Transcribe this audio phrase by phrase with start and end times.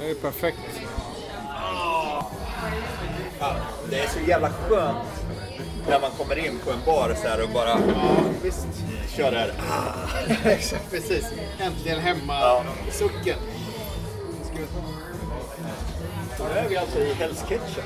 [0.00, 0.58] Det är perfekt.
[3.40, 3.56] Ja,
[3.90, 4.98] det är så jävla skönt
[5.88, 7.76] när man kommer in på en bar så här och bara Ja,
[8.42, 8.66] visst.
[9.16, 9.52] kör det här.
[10.50, 11.24] Exakt, precis.
[11.58, 12.40] Äntligen hemma.
[12.40, 12.62] Ja.
[16.40, 16.54] Sucken.
[16.54, 17.84] Nu är vi alltså i Hell's Kitchen.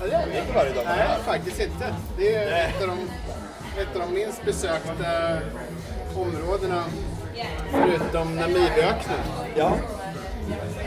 [0.00, 1.18] Ja, det är är inte varje dag man är Nej, här.
[1.18, 1.94] faktiskt inte.
[2.18, 2.74] Det är Nej.
[2.76, 3.10] ett av, de,
[3.80, 5.38] ett av de minst besökta
[6.16, 6.84] områdena
[7.70, 9.18] förutom Namibiöknen.
[9.56, 9.72] Ja.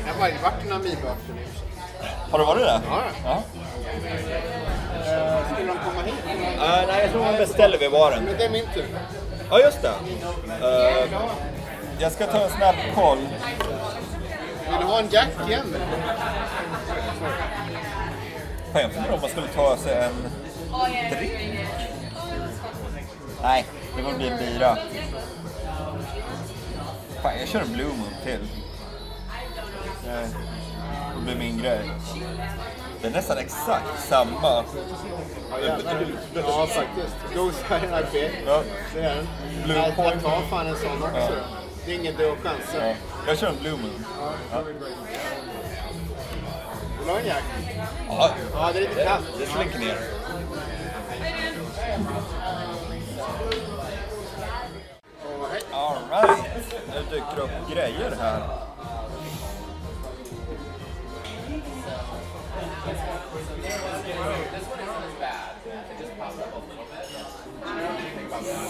[0.07, 2.15] Jag har varit i Namibiöknen i och för sig.
[2.31, 2.79] Har du varit där?
[2.89, 3.03] Ja.
[3.23, 3.43] ja.
[5.05, 6.15] Eh, Skulle de komma hit?
[6.55, 8.23] Eh, nej, jag tror man beställer vid baren.
[8.23, 8.85] Men det är min tur.
[9.49, 9.93] Ja, just det.
[10.62, 11.07] Eh,
[11.99, 13.17] jag ska ta en snabb koll.
[14.70, 15.76] Vill du ha en Jack igen?
[18.73, 20.13] Jag funderar om man skulle ta sig en
[21.18, 21.59] drink.
[23.41, 24.77] Nej, det får bli en bira.
[27.23, 28.48] Fan, jag kör en Blue Moon till.
[30.05, 30.27] Det
[31.15, 31.90] det blir min grej.
[33.01, 34.63] Det är nästan exakt samma.
[36.35, 37.35] Ja, faktiskt.
[37.35, 38.35] Ghost Iron IPA.
[38.45, 38.63] Ja.
[38.93, 39.27] Det är den.
[39.63, 41.17] Blue jag, jag tar fan en sån också.
[41.17, 41.29] Ja.
[41.85, 42.76] Det är ingen död chans.
[42.79, 42.93] Ja.
[43.27, 44.05] Jag kör en Blue Moon.
[46.98, 47.43] Vill du ha en Jack?
[48.17, 49.26] Ja, Ja, det är lite kallt.
[49.40, 49.98] det slinker ner.
[55.71, 56.45] Alright,
[56.87, 58.41] nu dyker det upp grejer här.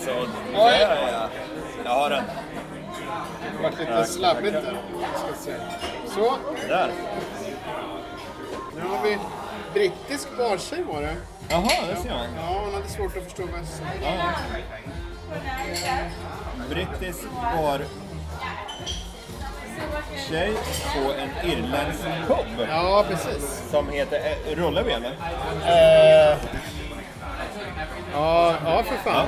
[0.06, 1.30] Så där ja.
[1.84, 2.23] Jag har den.
[3.58, 4.78] Det vart lite slabbigt där.
[6.08, 6.92] Så, Där.
[8.75, 9.17] Nu har vi
[9.73, 11.16] brittisk bartjej var det.
[11.50, 12.27] Jaha, det ser man.
[12.38, 13.83] Ja, hon hade svårt att förstå vad jag sa.
[14.03, 14.31] Ja.
[16.69, 17.19] Brittisk
[17.57, 17.81] bar
[20.29, 20.53] tjej
[20.96, 23.63] på en irländsk pub Ja, precis.
[23.72, 24.19] som heter...
[24.47, 25.12] eh, Rullar vi eller?
[26.31, 26.38] Eh,
[28.13, 29.27] ja, ja, för fan.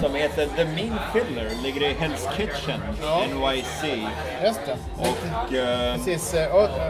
[0.00, 3.22] Som heter The Mean Filler, ligger i Hell's Kitchen, Ja.
[3.26, 3.84] NYC.
[4.44, 4.76] Just det.
[5.00, 5.54] Och...
[5.54, 6.38] Eh, Precis, ö,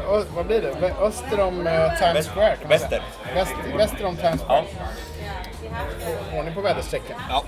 [0.08, 0.94] ö, vad blir det?
[1.00, 3.02] Öster om eh, Times Square väster.
[3.34, 4.64] Väst, väster om Times ja.
[4.64, 6.38] Square.
[6.38, 7.16] Ordning på väderstrecken.
[7.28, 7.44] ja.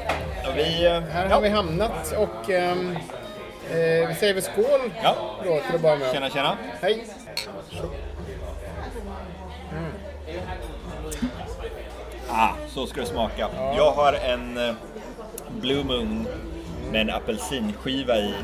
[0.56, 0.88] Vi...
[1.12, 1.34] Här ja.
[1.34, 2.75] har vi hamnat och eh,
[4.09, 5.15] vi säger väl skål Ja.
[5.44, 6.12] då till att börja med.
[6.12, 6.56] Tjena, tjena.
[6.82, 7.05] Hej!
[12.37, 13.49] Ah, så ska det smaka.
[13.77, 14.75] Jag har en eh,
[15.61, 16.27] Blue Moon
[16.93, 18.34] med en apelsinskiva i.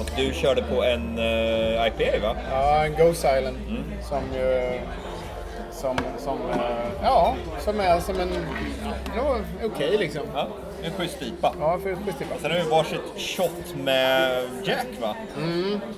[0.00, 2.36] Och du körde på en eh, IPA va?
[2.50, 3.82] Ja, en Ghost Island Mm.
[4.08, 4.80] som ju...
[5.72, 6.58] Som, som, eh,
[7.02, 8.30] ja, som är som en...
[9.16, 10.22] Ja, okej liksom.
[10.34, 10.46] Ja,
[10.84, 11.54] en schysst IPA.
[11.60, 15.16] Ja, för schysst Sen har vi varsitt shot med Jack va?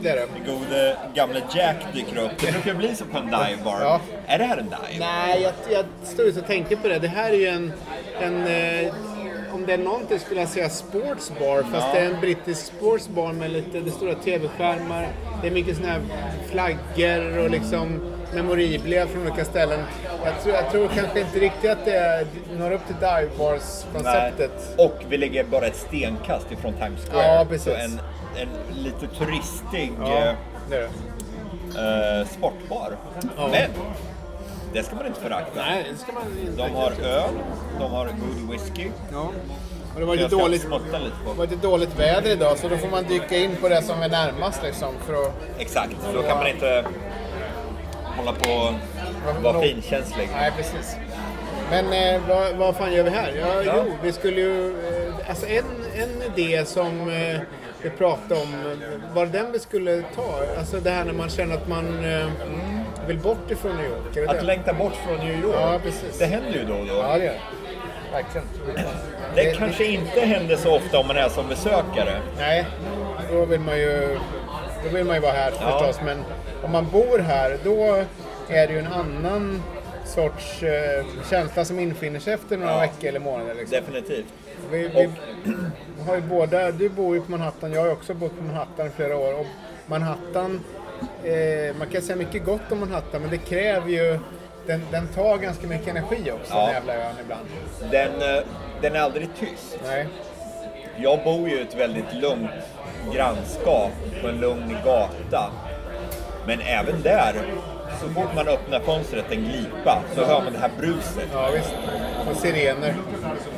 [0.01, 0.27] Det är det.
[0.35, 2.31] Den gode gamle Jack dyker upp.
[2.41, 3.81] Det brukar bli så på en dive bar.
[3.81, 4.01] Ja.
[4.27, 4.99] Är det här en dive?
[5.07, 6.99] Nej, jag, jag stod ut och tänkte på det.
[6.99, 7.73] Det här är ju en...
[8.21, 8.95] en eh,
[9.53, 11.93] om det är någonting skulle jag säga sportsbar, fast Ja.
[11.93, 15.09] det är en brittisk sportsbar med lite det stora tv-skärmar.
[15.43, 16.01] Det är mycket såna här
[16.51, 18.01] flaggor och liksom
[18.35, 19.81] memorabilia från olika ställen.
[20.25, 22.27] Jag tror, jag tror kanske inte riktigt att det
[22.59, 24.75] når upp till divebars-konceptet.
[24.79, 27.27] Och vi ligger bara ett stenkast ifrån Times Square.
[27.39, 27.65] Ja, precis.
[27.65, 28.01] Så en,
[28.37, 28.49] en
[28.83, 30.35] lite turistig Ja, eh,
[30.71, 30.89] det
[31.75, 32.21] det.
[32.21, 32.97] eh, sportbar.
[33.37, 33.49] Ja.
[33.51, 33.71] Men
[34.73, 35.61] det ska man inte förakta.
[35.61, 37.31] Nej, det ska man inte De har öl,
[37.81, 38.89] de har god whisky.
[39.13, 39.31] Ja.
[39.95, 40.65] Och det var ska dåligt,
[41.37, 44.09] var lite dåligt väder idag så då får man dyka in på det som är
[44.09, 46.85] närmast liksom för att Exakt, då kan man inte
[48.25, 48.75] hålla på
[49.37, 50.29] och vara finkänslig.
[50.33, 50.97] Nej, precis.
[51.71, 53.33] Men eh, vad, vad fan gör vi här?
[53.41, 53.73] Ja, Ja.
[53.87, 54.69] Jo, vi skulle ju...
[54.69, 55.65] Eh, alltså en,
[56.03, 57.41] en idé som eh,
[57.83, 60.41] vi pratade om, eh, var den vi skulle ta?
[60.59, 62.27] Alltså det här när man känner att man eh,
[63.07, 64.17] vill bort ifrån New York.
[64.17, 64.45] Är det Att det?
[64.47, 66.19] längta bort från New York, Ja, precis.
[66.19, 66.95] det händer ju då och då.
[66.95, 67.39] Ja, det gör.
[68.13, 68.47] Verkligen.
[69.35, 72.21] Det kanske inte händer så ofta om man är som besökare.
[72.39, 72.67] Nej,
[73.33, 74.19] då vill man ju,
[74.85, 75.79] då vill man ju vara här Ja.
[75.79, 76.01] förstås.
[76.05, 76.25] Men
[76.65, 78.05] om man bor här, då
[78.49, 79.63] är det ju en annan
[80.07, 82.81] sorts eh, känsla som infinner sig efter några Ja.
[82.81, 83.55] veckor eller månader.
[83.55, 83.79] Liksom.
[83.81, 84.27] Definitivt.
[84.71, 85.09] Vi, vi
[86.07, 88.91] har ju båda, du bor ju på Manhattan, jag har också bott på Manhattan i
[88.91, 89.41] flera år.
[89.41, 89.47] Och
[89.87, 90.61] Manhattan,
[91.25, 94.19] eh, man kan säga mycket gott om Manhattan men det kräver ju,
[94.67, 96.61] den, den tar ganska mycket energi också, Ja.
[96.67, 97.47] den jävla ön ibland.
[97.91, 98.43] Den, eh,
[98.83, 99.79] den är aldrig tyst.
[99.87, 100.07] Nej.
[100.97, 102.51] Jag bor ju i ett väldigt lugnt
[103.15, 103.91] grannskap
[104.23, 105.51] på en lugn gata.
[106.47, 107.35] Men även där
[108.01, 111.29] så fort man öppnar fönstret en glipa så hör man det här bruset.
[111.33, 111.75] Ja, visst.
[112.31, 112.95] Och sirener.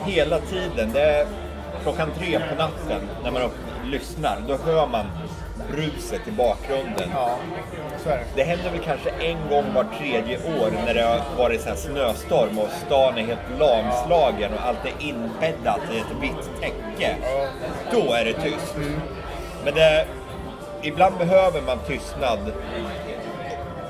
[0.04, 0.90] Hela tiden.
[0.92, 1.26] Det är
[1.82, 3.42] klockan tre på natten när man
[3.84, 4.38] lyssnar.
[4.48, 5.06] Då hör man
[5.70, 7.10] bruset i bakgrunden.
[7.14, 7.30] Ja,
[8.04, 8.24] så är det.
[8.34, 11.76] Det händer väl kanske en gång var tredje år när det har varit så här
[11.76, 17.16] snöstorm och stan är helt lamslagen och allt är inbäddat i ett vitt täcke.
[17.92, 18.76] Då är det tyst.
[19.64, 20.06] Men det,
[20.86, 22.52] ibland behöver man tystnad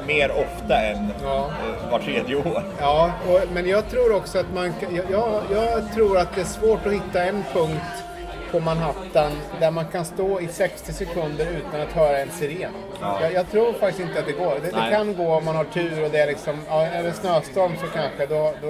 [0.06, 1.46] mer ofta än Ja.
[1.46, 2.62] eh, var tredje år.
[2.80, 4.72] Ja, och, men jag tror också att man
[5.10, 8.04] jag, jag, tror att det är svårt att hitta en punkt
[8.50, 12.72] på Manhattan där man kan stå i 60 sekunder utan att höra en siren.
[13.00, 13.18] Ja.
[13.22, 14.54] Jag, jag tror faktiskt inte att det går.
[14.62, 17.12] Det, det kan gå om man har tur och det är liksom, ja, är det
[17.12, 18.68] snöstorm så kanske, då, då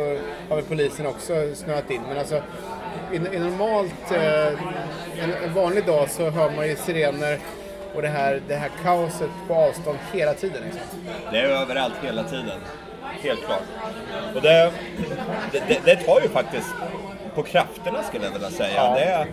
[0.48, 2.02] har väl polisen också snöat in.
[2.08, 2.42] Men alltså,
[3.12, 4.46] i, i normalt, eh,
[5.24, 7.38] en, en vanlig dag så hör man ju sirener
[7.96, 10.62] och det här, det här kaoset på avstånd hela tiden.
[10.64, 10.82] Liksom.
[11.32, 12.60] Det är överallt hela tiden.
[13.22, 13.62] Helt klart.
[14.34, 14.72] Och det,
[15.52, 16.74] det, det, tar ju faktiskt
[17.34, 18.74] på krafterna skulle jag vilja säga.
[18.76, 18.94] Ja.
[18.94, 19.26] Det,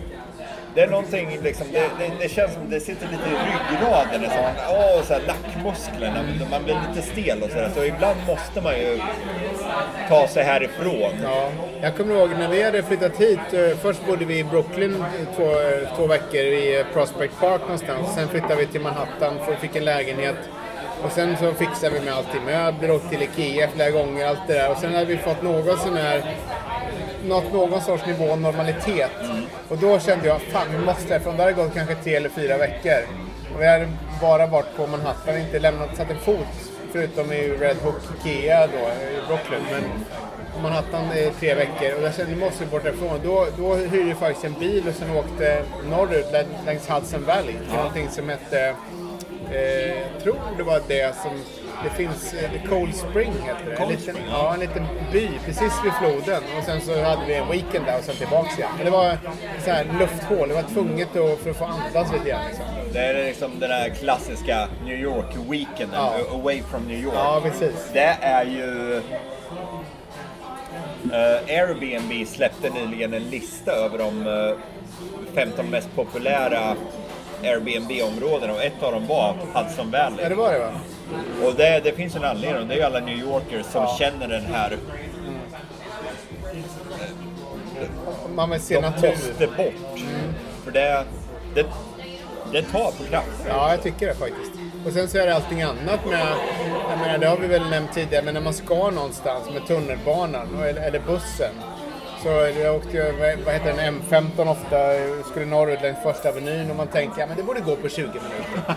[0.74, 4.20] det är någonting liksom, det, det, det känns som det sitter lite i ryggraden.
[4.20, 7.70] Det är som, åh, så här, nackmusklerna, man blir lite stel och sådär.
[7.74, 9.00] Så ibland måste man ju
[10.08, 11.12] ta sig härifrån.
[11.22, 11.48] Ja,
[11.82, 13.38] jag kommer ihåg när vi hade flyttat hit.
[13.52, 15.04] eh, Först bodde vi i Brooklyn
[15.36, 15.50] två,
[15.96, 18.14] två veckor i eh, Prospect Park någonstans.
[18.14, 20.36] Sen flyttade vi till Manhattan för fick en lägenhet.
[21.04, 24.26] Och sen så fixade vi med allt i möbler och till Ikea flera gånger.
[24.26, 24.70] Allt det där.
[24.70, 26.22] Och sen hade vi fått någon sån här
[27.28, 29.10] nått någon sorts nivå av normalitet.
[29.68, 31.36] Och då kände jag, fan vi måste härifrån.
[31.36, 33.06] Det hade gått kanske tre eller fyra veckor.
[33.54, 33.88] Och vi hade
[34.20, 36.46] bara varit på Manhattan, inte lämnat, satt en fot.
[36.92, 39.62] Förutom i Red Hook Ikea då, i Brooklyn.
[39.70, 39.82] Men
[40.62, 41.94] Manhattan i tre veckor.
[41.98, 43.20] Och jag kände, vi måste bort därifrån.
[43.24, 47.52] Då, då hyrde jag faktiskt en bil och sen åkte norrut lä- längs Hudson Valley
[47.52, 48.74] till någonting som hette
[49.52, 51.30] Eh, tror det var det som...
[51.84, 52.34] Det finns...
[52.34, 53.70] Eh, Cold Spring heter det.
[53.70, 56.42] En Cold liten, Spring, ja, en liten by precis vid floden.
[56.58, 58.70] Och sen så hade vi en weekend där och sen tillbaks igen.
[58.76, 59.18] Men det var
[59.64, 60.48] så här lufthål.
[60.48, 62.46] Det var tvunget att, för att få andas lite grann.
[62.48, 62.64] Liksom.
[62.92, 66.12] Det är liksom den där klassiska New York-weekenden, Ja.
[66.32, 67.14] away from New York.
[67.16, 67.90] Ja, precis.
[67.92, 68.96] Det är ju...
[71.12, 74.56] eh, Airbnb släppte nyligen en lista över de eh,
[75.34, 76.76] 15 mest populära
[77.42, 80.28] Airbnb-områdena och ett av dem var Hudson Ja, Valley.
[80.28, 80.70] det var det va?
[81.44, 83.96] Och det, det finns en anledning, det är ju alla New Yorkers som Ja.
[83.98, 84.78] känner den här,
[88.34, 89.08] Man vill se de natur.
[89.10, 89.98] måste bort.
[90.64, 91.04] För det,
[91.54, 91.66] det,
[92.52, 93.44] det tar på kraft.
[93.48, 94.52] Ja, jag tycker det faktiskt.
[94.86, 96.26] Och sen så är det allting annat med,
[96.90, 100.48] jag menar det har vi väl nämnt tidigare, men när man ska någonstans med tunnelbanan
[100.62, 101.54] eller, eller bussen.
[102.24, 102.30] Så
[102.62, 103.12] jag åkte
[103.44, 104.76] vad heter den, M15 ofta,
[105.30, 108.02] skulle norrut längs första avenyn och man tänker ja men det borde gå på 20
[108.02, 108.76] minuter.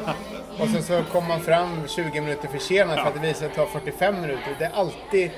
[0.60, 3.66] Och sen så kommer man fram 20 minuter försenat för att det visar sig ta
[3.66, 4.56] 45 minuter.
[4.60, 5.32] Det är alltid,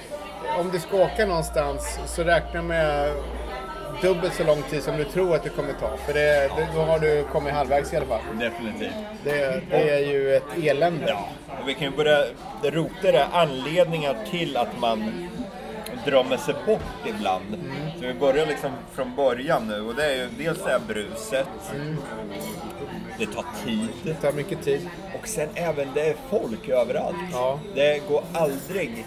[0.59, 3.11] om du ska åka någonstans så räkna med
[4.01, 5.97] dubbelt så lång tid som du tror att det kommer ta.
[5.97, 8.21] För det, det, då har du kommit halvvägs i alla fall.
[8.39, 8.93] Definitivt.
[9.23, 11.05] Det, det är ju ett elände.
[11.07, 11.29] Ja,
[11.61, 12.23] och vi kan ju börja
[12.63, 13.25] rota det.
[13.31, 15.29] Anledningar till att man
[16.09, 17.57] drömmer sig bort ibland.
[17.99, 21.47] Så vi börjar liksom från början nu och det är ju dels det här bruset.
[23.17, 23.87] Det tar tid.
[24.03, 24.89] Det tar mycket tid.
[25.21, 27.15] Och sen även det är folk överallt.
[27.31, 27.59] Ja.
[27.75, 29.05] Det går aldrig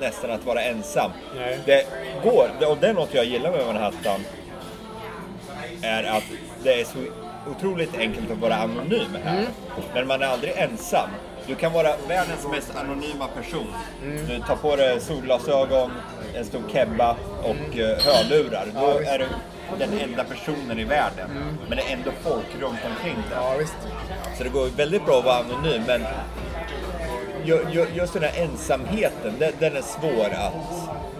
[0.00, 1.10] nästan att vara ensam.
[1.36, 1.58] Nej.
[1.64, 1.86] Det
[2.22, 4.20] går, och det är något jag gillar med Manhattan.
[5.82, 6.24] Är att
[6.62, 6.98] det är så
[7.50, 9.38] otroligt enkelt att vara anonym här.
[9.38, 9.46] Mm.
[9.94, 11.10] Men man är aldrig ensam.
[11.46, 13.66] Du kan vara världens mest anonyma person.
[14.02, 14.26] Mm.
[14.26, 15.90] Du tar på dig solglasögon,
[16.34, 18.66] en stor kebba och eh, hörlurar.
[18.74, 19.26] Då Ja, är du
[19.78, 21.56] den enda personen i världen.
[21.68, 23.24] Men det är ändå folk runt omkring dig.
[23.34, 23.76] Ja, visst.
[24.38, 26.04] Så det går väldigt bra att vara anonym, men
[27.44, 30.52] ju- ju- just den här ensamheten, den, den är svår att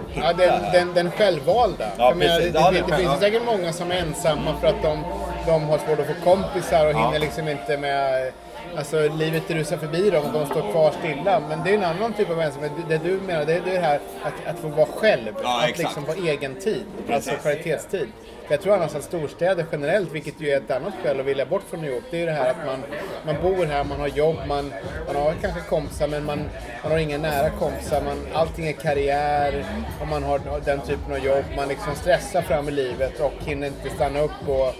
[0.09, 0.26] hitta.
[0.26, 1.85] Ja, den, den, den självvalda.
[1.99, 2.52] Ja, Jag menar, precis.
[2.52, 3.19] det, det, det det finns ja.
[3.21, 4.99] säkert många som är ensamma för att de,
[5.47, 7.04] de har svårt att få kompisar och Ja.
[7.07, 8.33] hinner liksom inte med...
[8.76, 11.40] Alltså livet rusar förbi dem och de står kvar stilla.
[11.49, 12.73] Men det är en annan typ av ensamhet.
[12.88, 15.33] Det du menar, det är det här att, att få vara själv.
[15.42, 15.78] Ja, att exakt.
[15.78, 16.85] liksom få egen tid.
[17.11, 17.42] Alltså Precis.
[17.42, 18.09] kvalitetstid.
[18.47, 21.47] För jag tror annars att storstäder generellt, vilket ju är ett annat skäl att vilja
[21.47, 22.83] bort från New York, det är ju det här att man,
[23.26, 24.73] man bor här, man har jobb, man,
[25.06, 26.38] man har kanske kompisar men man,
[26.83, 28.02] man har inga nära kompisar.
[28.02, 29.64] Man, allting är karriär
[30.00, 31.44] och man har den typen av jobb.
[31.56, 34.49] Man liksom stressar fram i livet och hinner inte stanna upp.
[34.49, 34.75] Och,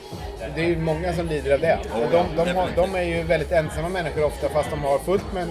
[0.55, 1.79] det är ju många som lider av det.
[1.95, 5.33] Och de, de, har, de är ju väldigt ensamma människor ofta fast de har fullt
[5.33, 5.51] med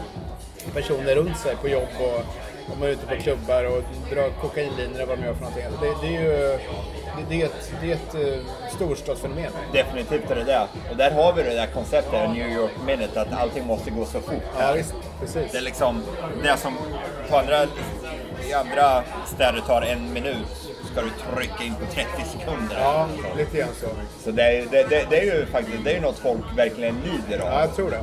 [0.74, 2.26] personer runt sig på jobb och
[2.68, 5.66] de är ute på klubbar och drar kokainlinor och vad de gör för någonting.
[5.82, 6.60] Det, det är ju
[7.30, 9.52] det, är ett, det är ett uh, storstadsfenomen.
[9.74, 10.68] Definitivt är det det.
[10.92, 14.20] Och där har vi det där konceptet, New York Minute, att allting måste gå så
[14.20, 14.44] fort.
[14.60, 14.94] Ja, visst.
[15.20, 15.52] Precis.
[15.52, 16.04] Det är liksom
[16.44, 16.74] det som
[17.30, 17.64] på andra,
[18.50, 22.76] i andra städer tar en minut ska du trycka in på 30 sekunder.
[22.80, 23.08] Ja,
[23.38, 23.88] lite grann så.
[24.24, 27.44] Så det är, det, det, det är ju faktiskt det är något folk verkligen lider
[27.44, 27.52] av.
[27.52, 28.02] Ja, jag tror det.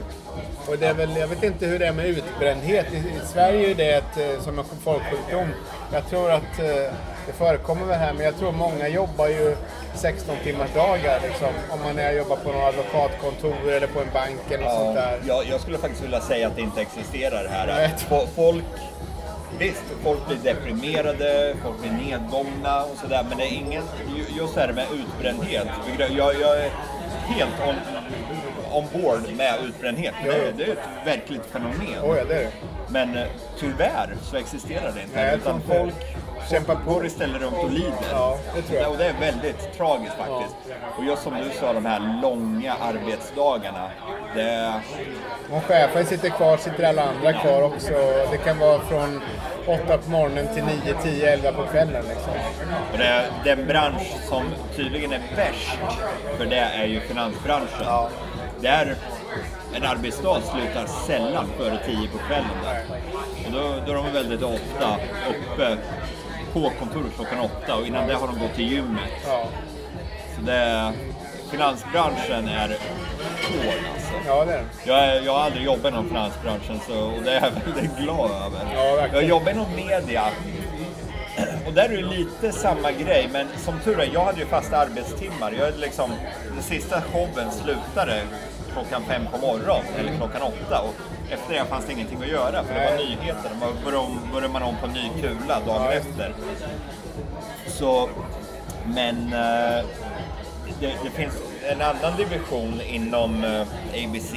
[0.67, 2.87] Och det är väl, jag vet inte hur det är med utbrändhet.
[2.93, 5.49] I, i Sverige är det ett, eh, som en folksjukdom.
[5.93, 6.93] Jag tror att eh,
[7.27, 9.57] det förekommer väl här, men jag tror många jobbar ju
[9.95, 14.51] 16 timmars dagar liksom, om man är, jobbar på något advokatkontor eller på en bank
[14.51, 15.19] eller ja, sånt där.
[15.27, 17.91] Jag, jag skulle faktiskt vilja säga att det inte existerar här.
[18.37, 18.65] Folk
[19.61, 23.83] Visst, folk blir deprimerade, folk blir nedgångna och sådär, men det är ingen,
[24.39, 25.69] just det här med utbrändhet.
[25.99, 26.71] Jag, jag är
[27.27, 27.61] helt
[28.71, 30.15] ombord med utbrändhet.
[30.27, 30.33] Ja.
[30.33, 32.03] Det, det, är ett verkligt fenomen.
[32.03, 32.51] Oh ja, det det.
[32.89, 33.27] Men eh,
[33.59, 35.17] tyvärr så existerar det inte.
[35.17, 35.95] Nej, utan folk
[36.51, 36.93] kämpar på.
[36.93, 38.11] går istället runt och lider.
[38.11, 38.39] Ja,
[38.71, 38.87] det.
[38.87, 40.57] Och det är väldigt tragiskt faktiskt.
[40.99, 43.91] Och just som du sa, de här långa arbetsdagarna.
[44.35, 44.73] Det...
[45.53, 47.93] Om chefen sitter kvar sitter alla andra kvar också.
[48.31, 49.21] Det kan vara från
[49.67, 52.05] 8 på morgonen till 9, 10, 11 på kvällen.
[52.09, 52.33] Liksom.
[52.93, 54.43] Och det är den bransch som
[54.77, 55.79] tydligen är värst
[56.39, 57.85] för det är ju finansbranschen.
[57.85, 58.09] Ja.
[58.61, 58.97] Där
[59.75, 62.51] en arbetsdag slutar sällan före 10 på kvällen.
[62.65, 62.83] Där.
[63.47, 64.97] Och då, då är de väldigt ofta
[65.31, 65.77] uppe
[66.53, 69.11] på kontoret klockan åtta och innan det har de gått till gymmet.
[69.27, 69.45] Ja.
[70.37, 70.93] Så det,
[71.51, 74.13] finansbranschen är hård alltså.
[74.27, 77.75] Ja, det är jag, jag har aldrig jobbat inom finansbranschen så, och det är jag
[77.75, 78.75] väldigt glad över.
[78.75, 80.23] Ja, jag jobbar inom media
[81.67, 84.77] och där är det lite samma grej, men som tur är, jag hade ju fasta
[84.77, 85.53] arbetstimmar.
[85.59, 86.11] Jag hade liksom,
[86.55, 88.23] den sista showen slutade
[88.73, 90.81] klockan fem på morgonen, eller klockan åtta.
[90.81, 90.95] Och
[91.31, 93.51] efter det fanns det ingenting att göra, för det var nyheter.
[93.85, 96.35] Då började man om på ny kula dagen efter.
[97.67, 98.09] Så,
[98.87, 99.85] men eh,
[100.81, 103.61] det, det, finns en annan division inom eh,
[104.05, 104.33] ABC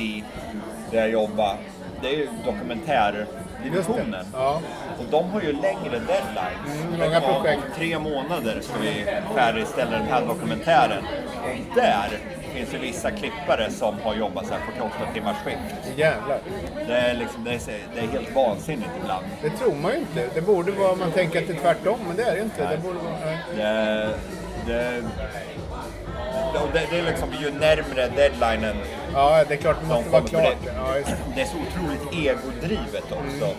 [0.92, 1.58] där jag jobbar.
[2.02, 4.26] Det är ju dokumentärdivisionen.
[4.34, 4.62] Ja.
[5.00, 6.84] Och de har ju längre deadlines.
[6.84, 7.64] Mm, långa projekt.
[7.66, 11.04] Om tre månader ska vi färdigställa den här dokumentären.
[11.44, 12.20] Och där
[12.54, 15.98] finns det vissa klippare som har jobbat så här 48 timmars skift.
[15.98, 16.40] Jävlar.
[16.88, 19.26] Det är, liksom, det, är, det är helt vansinnigt ibland.
[19.42, 20.30] Det tror man ju inte.
[20.34, 22.70] Det borde vara, man tänker att det är tvärtom, men det är det inte.
[22.70, 23.38] Det borde vara, nej.
[23.56, 24.10] det,
[24.66, 25.02] det,
[26.74, 28.76] det, det är liksom ju närmre deadlinen
[29.14, 30.44] Ja, det är klart det måste vara klart.
[30.64, 30.96] Det, ja,
[31.36, 33.46] det är så otroligt egodrivet också.
[33.46, 33.58] Mm.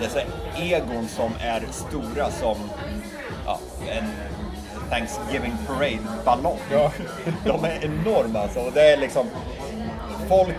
[0.00, 0.20] Det är så
[0.62, 2.56] egon som är stora som
[3.46, 4.04] ja, en
[4.90, 6.58] Thanksgiving Parade-ballong.
[6.72, 6.92] Ja.
[7.44, 8.60] De är enorma alltså.
[8.60, 9.26] Och det är liksom...
[10.28, 10.56] Folk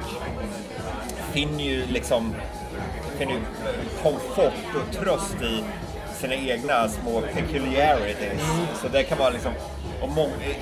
[1.34, 2.36] finner ju liksom
[3.18, 3.40] finner ju
[4.04, 5.64] komfort och tröst i
[6.20, 8.44] sina egna små peculiarities.
[8.44, 8.68] Mm.
[8.82, 9.52] Så det kan vara liksom...
[10.02, 10.10] Och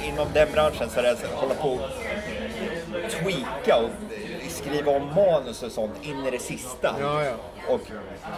[0.07, 1.89] inom den branschen så är det att hålla på och
[3.11, 3.89] tweaka och
[4.65, 6.95] skriva om manus och sånt in i det sista.
[7.01, 7.33] Ja, ja.
[7.73, 7.81] Och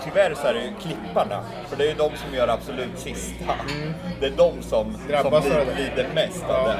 [0.03, 3.53] tyvärr så är det ju klipparna, för det är ju de som gör absolut sista.
[3.53, 3.93] Mm.
[4.19, 6.57] Det är de som, som lider, lider mest ja.
[6.57, 6.79] av det.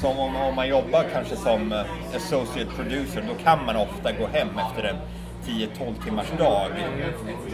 [0.00, 4.26] Så om, om man jobbar kanske som eh, associate producer, då kan man ofta gå
[4.26, 4.96] hem efter en
[5.46, 6.70] 10-12 timmars dag.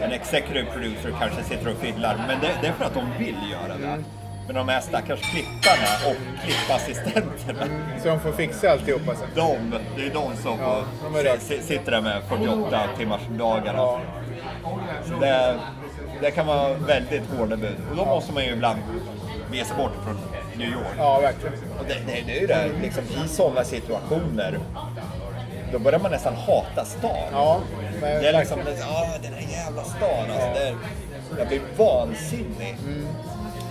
[0.01, 3.37] En executive producer kanske sitter och fiddlar, men det, det är för att de vill
[3.51, 4.03] göra det.
[4.45, 7.65] Men de här stackars klipparna och klippassistenterna.
[8.01, 9.27] Så de får fixa alltihopa sen?
[9.35, 9.57] De,
[9.95, 13.77] det är de som ja, får, de sitter där med 48 timmars dagarna.
[13.77, 14.01] Ja.
[15.21, 15.59] Det,
[16.21, 17.75] det kan vara väldigt hårda bud.
[17.89, 18.05] Och då ja.
[18.05, 18.79] måste man ju ibland
[19.51, 20.17] ge sig bort från
[20.57, 20.95] New York.
[20.97, 21.53] Ja, verkligen.
[21.79, 24.59] Och det, det, det är ju det, liksom, i sådana situationer
[25.71, 27.29] då börjar man nästan hata stan.
[27.31, 27.61] Ja,
[28.01, 30.47] det är liksom, ja, den här jävla stan alltså.
[30.47, 30.53] Ja.
[30.53, 30.75] Det,
[31.39, 32.77] jag blir vansinnig.
[32.83, 33.07] Mm.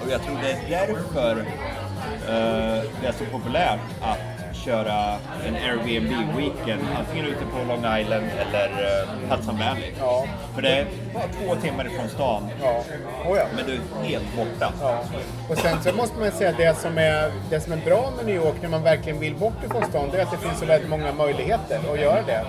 [0.05, 4.19] Och jag tror det är därför uh, det är så populärt att
[4.65, 9.93] köra en Airbnb-weekend antingen ute på Long Island eller uh, Hudson Valley.
[10.01, 10.25] Ja.
[10.55, 12.49] För det är bara två timmar ifrån stan.
[12.63, 12.85] Ja.
[13.27, 13.45] Oh ja.
[13.57, 14.73] Men du är helt borta.
[14.81, 15.05] Ja.
[15.51, 18.27] Och sen så måste man säga att det som, är, det som är bra med
[18.27, 20.67] New York när man verkligen vill bort ifrån stan, det är att det finns så
[20.67, 22.45] väldigt många möjligheter att göra det.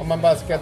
[0.00, 0.58] Om man bara ska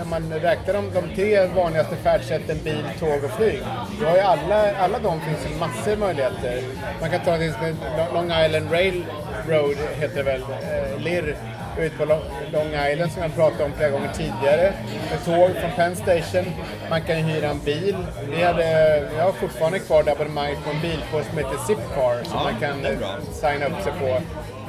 [0.00, 3.62] när man räknar de, de tre vanligaste färdsätten, bil, tåg och flyg,
[4.00, 6.62] då har ju alla, alla de finns det massor möjligheter.
[7.00, 11.36] Man kan ta till exempel Long Island Railroad, heter det väl, eh, LIR,
[11.78, 12.04] ut på
[12.52, 14.72] Long Island som jag pratade om flera gånger tidigare.
[15.10, 16.52] Med tåg från Penn Station.
[16.90, 17.96] Man kan hyra en bil.
[18.30, 22.34] Vi hade, jag har fortfarande kvar det abonnemanget på en bilpost som heter Zipcar som
[22.34, 22.98] ja, man kan eh,
[23.32, 24.20] signa upp sig på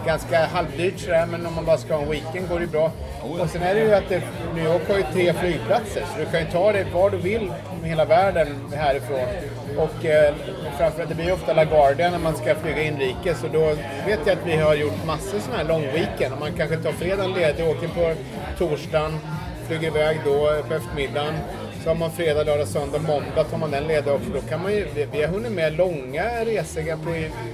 [0.05, 2.91] ganska halvdyrt sådär, men om man bara ska ha en weekend går det bra.
[3.22, 4.22] Och sen är det ju att det,
[4.55, 7.51] New York har ju tre flygplatser, så du kan ju ta dig var du vill
[7.81, 9.27] med hela världen härifrån.
[9.77, 10.34] Och eh,
[10.77, 13.60] framförallt, det blir ju ofta LaGuardia när man ska flyga inrikes och då
[14.05, 16.39] vet jag att vi har gjort massor sådana här långweekend.
[16.39, 18.13] Man kanske tar fredagen ledig, åker på
[18.58, 19.12] torsdagen,
[19.67, 21.34] flyger iväg då på eftermiddagen.
[21.84, 24.29] Så har man fredag, lördag, söndag, måndag tar man den ledig också.
[24.34, 27.03] Då kan man ju, vi, vi har hunnit med långa resor.
[27.03, 27.12] På,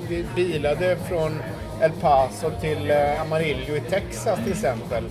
[0.10, 1.42] vi bilade från
[1.81, 5.03] El Paso till eh, Amarillo i Texas till exempel.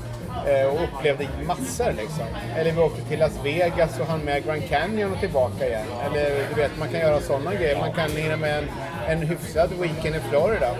[0.46, 2.24] Eh, och upplevde massor liksom.
[2.56, 5.86] Eller vi åkte till Las Vegas och hann med Grand Canyon och tillbaka igen.
[6.06, 7.78] Eller du vet, man kan göra sådana grejer.
[7.78, 8.68] Man kan hinna med en,
[9.08, 10.70] en hyfsad weekend i Florida.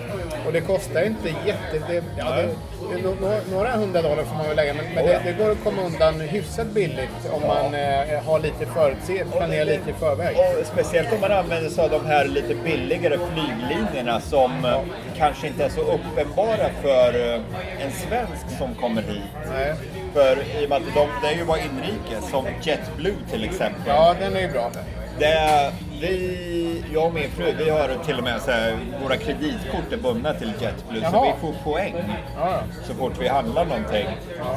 [0.45, 1.87] Och det kostar inte jätte...
[1.87, 5.43] Det, ja, det, några, några hundra dollar får man väl lägga, men, men det, det
[5.43, 9.93] går att komma undan hyfsat billigt om man eh, har lite förutse, planerar lite i
[9.93, 10.37] förväg.
[10.37, 14.79] Och speciellt om man använder sig av de här lite billigare flyglinjerna som eh,
[15.17, 17.41] kanske inte är så uppenbara för eh,
[17.85, 19.21] en svensk som kommer hit.
[19.51, 19.73] Nej.
[20.13, 23.81] För i och med att de, det är ju bara inrikes, som JetBlue till exempel.
[23.87, 24.71] Ja, den är ju bra.
[25.19, 29.93] Det, vi, jag och min fru, vi har till och med så här, våra kreditkort
[29.93, 31.33] är bundna till JetBlue så Jaha.
[31.41, 31.95] vi får poäng
[32.37, 34.07] Ja, så fort vi handlar någonting.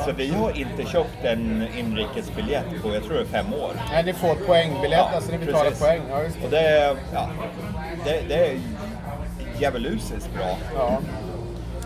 [0.04, 3.72] Så vi har inte köpt en inrikesbiljett på, jag tror det är fem år.
[3.92, 5.80] Nej, ni får poängbiljett, alltså ni betalar precis.
[5.80, 6.00] poäng.
[6.10, 6.44] Ja, just det.
[6.44, 7.28] Och det, ja,
[8.04, 8.60] det, det är
[9.60, 10.56] djävulusiskt bra.
[10.74, 10.98] Ja.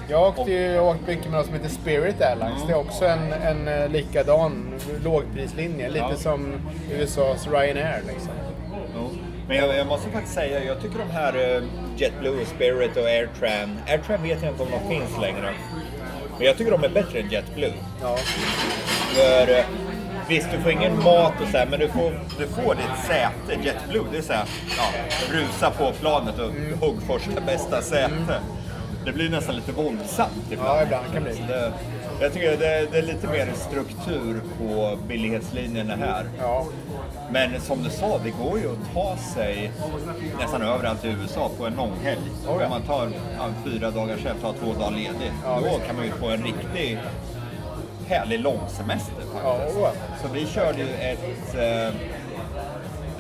[0.09, 2.63] Jag åkte ju åkt mycket med något som heter Spirit Airlines.
[2.67, 5.89] Det är också en, en eh, likadan lågprislinje.
[5.89, 6.17] Lite Ja.
[6.17, 6.53] som
[6.93, 8.31] USAs Ryanair liksom.
[9.49, 11.63] Men jag, jag måste faktiskt säga, jag tycker de här eh,
[11.97, 15.51] JetBlue, Spirit och AirTran, AirTran vet jag inte om de finns längre.
[16.39, 17.73] Men jag tycker de är bättre än JetBlue.
[18.03, 18.17] Ja.
[19.15, 19.65] För eh,
[20.29, 23.63] visst, du får ingen mat och så här, men du får, du får ditt säte.
[23.67, 24.45] JetBlue, det är så här,
[24.79, 24.85] ja,
[25.33, 26.51] rusa på planet och
[26.89, 28.41] hugg första bästa säte.
[29.05, 30.69] Det blir nästan lite våldsamt ibland.
[30.69, 31.45] Ja, ibland kan det bli.
[31.49, 31.73] Det,
[32.21, 36.27] jag tycker det, det är lite mer struktur på billighetslinjerna här.
[36.41, 36.67] Ja.
[37.31, 39.73] Men som du sa, det går ju att ta sig
[40.39, 42.21] nästan överallt i USA på en långhelg.
[42.49, 42.65] Oh ja.
[42.65, 43.09] Om man tar
[43.39, 45.33] ja, fyra dagars helg, tar två dagar ledigt.
[45.45, 45.87] Ja, då visst.
[45.87, 46.99] kan man ju få en riktig
[48.09, 49.79] härlig långsemester Ja, faktiskt.
[49.81, 49.91] åh.
[50.23, 51.87] Så vi körde ju ett, eh,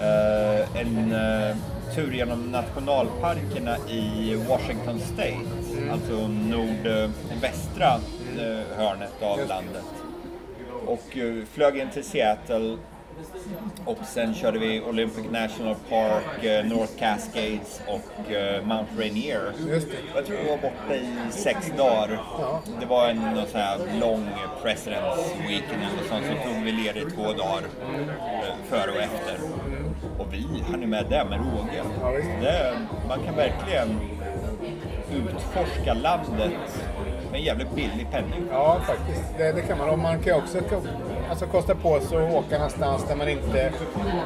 [0.08, 1.56] eh, en eh,
[1.94, 5.46] tur genom nationalparkerna i Washington State.
[5.72, 5.90] Mm.
[5.90, 8.00] Alltså nordvästra
[8.38, 9.84] eh, hörnet av landet.
[10.86, 12.76] Och eh, flög in till Seattle
[13.84, 18.32] och sen körde vi Olympic National Park, eh, North Cascades och
[18.64, 19.52] Mount Rainier.
[20.14, 22.20] Jag tror vi var borta i sex dagar.
[22.80, 24.28] Det var en sån här lång
[24.62, 27.62] President's Weekend eller sånt, så tog vi ledigt två dagar
[28.68, 29.38] före och efter.
[30.18, 31.82] Och vi hann ju med det med råge.
[32.40, 32.76] Det,
[33.08, 34.00] man kan verkligen
[35.12, 36.52] utforska landet
[37.30, 38.48] med en jävligt billig penning.
[38.50, 39.38] Ja, faktiskt.
[39.38, 39.88] Det, det kan man.
[39.88, 40.58] Och man kan också
[41.30, 43.72] alltså, kosta på sig att åka någonstans där man inte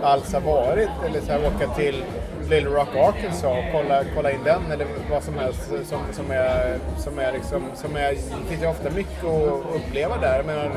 [0.02, 0.88] alls har varit.
[1.06, 2.04] Eller så här, åka till
[2.40, 4.72] Little Rock, Arkansas och kolla, kolla in den.
[4.72, 6.78] Eller vad som helst som, som är...
[6.98, 10.42] Som är, liksom, som är det finns ju ofta mycket att uppleva där.
[10.42, 10.70] Menar,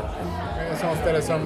[0.72, 1.42] en sån ställe som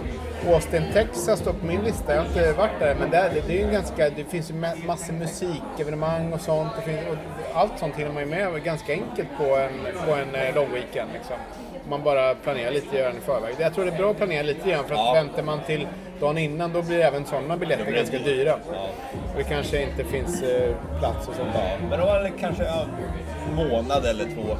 [0.53, 2.13] Austin, Texas står på min lista.
[2.15, 4.53] Jag har inte varit där, men där, det, det, är ju ganska, det finns ju
[4.55, 6.69] ma- massor musikevenemang och sånt.
[6.75, 7.17] Det finns, och
[7.59, 9.71] allt sånt hinner man ju med ganska enkelt på en,
[10.07, 11.09] på en eh, lång weekend.
[11.13, 11.35] Liksom.
[11.83, 13.55] Om Man bara planerar lite grann i förväg.
[13.59, 15.13] Jag tror det är bra att planera lite grann för att Ja.
[15.13, 15.87] väntar man till
[16.19, 18.59] dagen innan då blir även sådana biljetter ganska dyra.
[18.73, 18.87] Ja.
[19.31, 21.77] Och det kanske inte finns eh, plats och sånt där.
[21.89, 24.57] Men man kanske en månad eller två.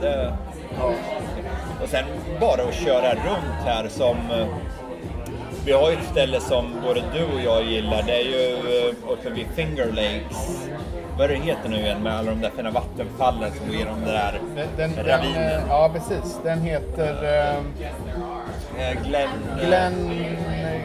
[0.00, 0.32] Det,
[0.78, 0.92] Ja.
[1.82, 2.04] och sen
[2.40, 4.16] bara att köra runt här som...
[5.70, 8.02] Vi har ju ett ställe som både du och jag gillar.
[8.02, 10.68] Det är ju eh, uppe vid Finger Lakes.
[11.18, 14.00] Vad är det heter nu igen med alla de där fina vattenfallen som går genom
[14.00, 15.42] det där Den, den, den, ravinen?
[15.42, 16.38] eh, ja, precis.
[16.44, 17.58] Den heter eh,
[18.78, 19.28] Eh, Glen...
[19.66, 20.10] Glen...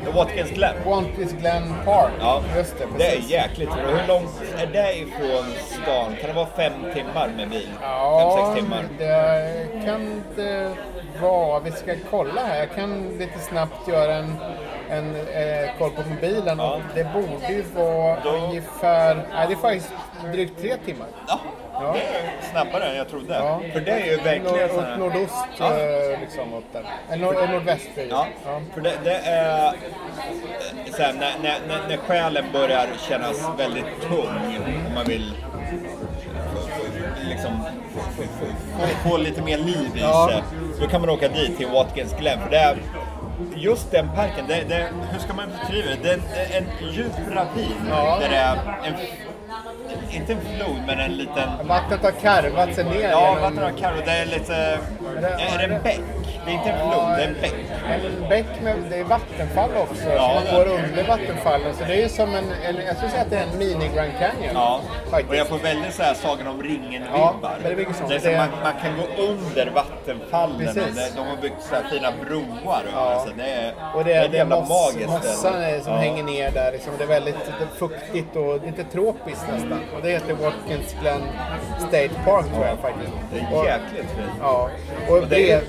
[0.08, 0.74] Eh, Watkins Glen.
[0.86, 2.12] Watkins Glen Park.
[2.20, 3.30] Ja, Just det, det är precis.
[3.32, 4.02] jäkligt roligt.
[4.02, 6.16] Hur långt är det ifrån stan?
[6.22, 7.62] Kan det vara fem timmar med bil?
[7.68, 8.84] Fem, Ja, sex timmar?
[8.98, 10.72] det kan det
[11.22, 11.60] vara.
[11.60, 12.60] Vi ska kolla här.
[12.60, 14.36] Jag kan lite snabbt göra en,
[14.90, 16.58] en eh, koll på mobilen.
[16.58, 16.76] Ja.
[16.76, 19.16] Och det borde ju vara Då- ungefär...
[19.34, 19.94] Nej, det är faktiskt
[20.34, 21.08] drygt tre timmar.
[21.28, 21.40] Ja,
[21.74, 21.94] Ja.
[21.94, 23.34] det är snabbare än jag trodde.
[23.34, 23.62] Ja.
[23.74, 24.44] För det är ju verkligen
[24.76, 24.98] Nord, här...
[24.98, 25.66] nordost, Ja.
[25.80, 26.84] eh, liksom åt den.
[27.12, 27.88] Eller nord, nordväst.
[27.96, 28.10] blir det.
[28.10, 28.62] Ja, Ja.
[28.74, 29.66] för det, det är...
[29.66, 29.72] eh,
[30.92, 34.28] Så här, när, när, när, själen börjar kännas väldigt tung,
[34.88, 35.34] om man vill
[37.30, 37.52] liksom
[37.94, 38.24] få, få,
[38.80, 40.44] få, få lite mer liv i sig,
[40.82, 42.40] då kan man åka dit till Watkins Glen.
[42.40, 42.78] För det är,
[43.56, 46.02] just den parken, det, det, hur ska man beskriva det?
[46.04, 48.18] Det är en, djup ravin Ja.
[48.22, 48.56] där det är
[48.88, 48.94] en
[50.12, 51.50] inte en flod, men en liten...
[51.68, 53.42] Vattnet har karvat sig ner Ja, genom...
[53.42, 54.80] vattnet har karv och det är lite...
[55.22, 56.00] det- Är det en bäck?
[56.46, 57.56] Det är inte en flod, det är en bäck.
[57.90, 61.74] En bäck med, det är vattenfall också, Ja, så det- går under vattenfallen.
[61.74, 64.12] Så det är som en, en jag skulle säga att det är en mini Grand
[64.20, 64.54] Canyon.
[64.54, 64.80] Ja,
[65.10, 65.30] faktiskt.
[65.30, 67.34] och jag får väldigt så här Sagan om ringen-vibbar.
[67.44, 68.10] Ja, sånt.
[68.10, 70.58] Det är som Det- man, man kan gå under vattenfallen.
[70.76, 72.84] det, de har byggt så här fina broar.
[72.94, 73.00] Ja.
[73.00, 76.00] alltså, det är, Och det är, det är jävla moss, magiskt mossan är, som Ja.
[76.00, 76.72] hänger ner där.
[76.72, 76.94] Liksom.
[76.98, 79.80] Det är väldigt det fuktigt och lite tropiskt nästan.
[79.96, 81.22] Och det heter Watkins Glen
[81.80, 83.12] State Park tror jag faktiskt.
[83.34, 84.32] Det är jäkligt fint.
[84.42, 84.70] Ja,
[85.10, 85.62] och Och det är-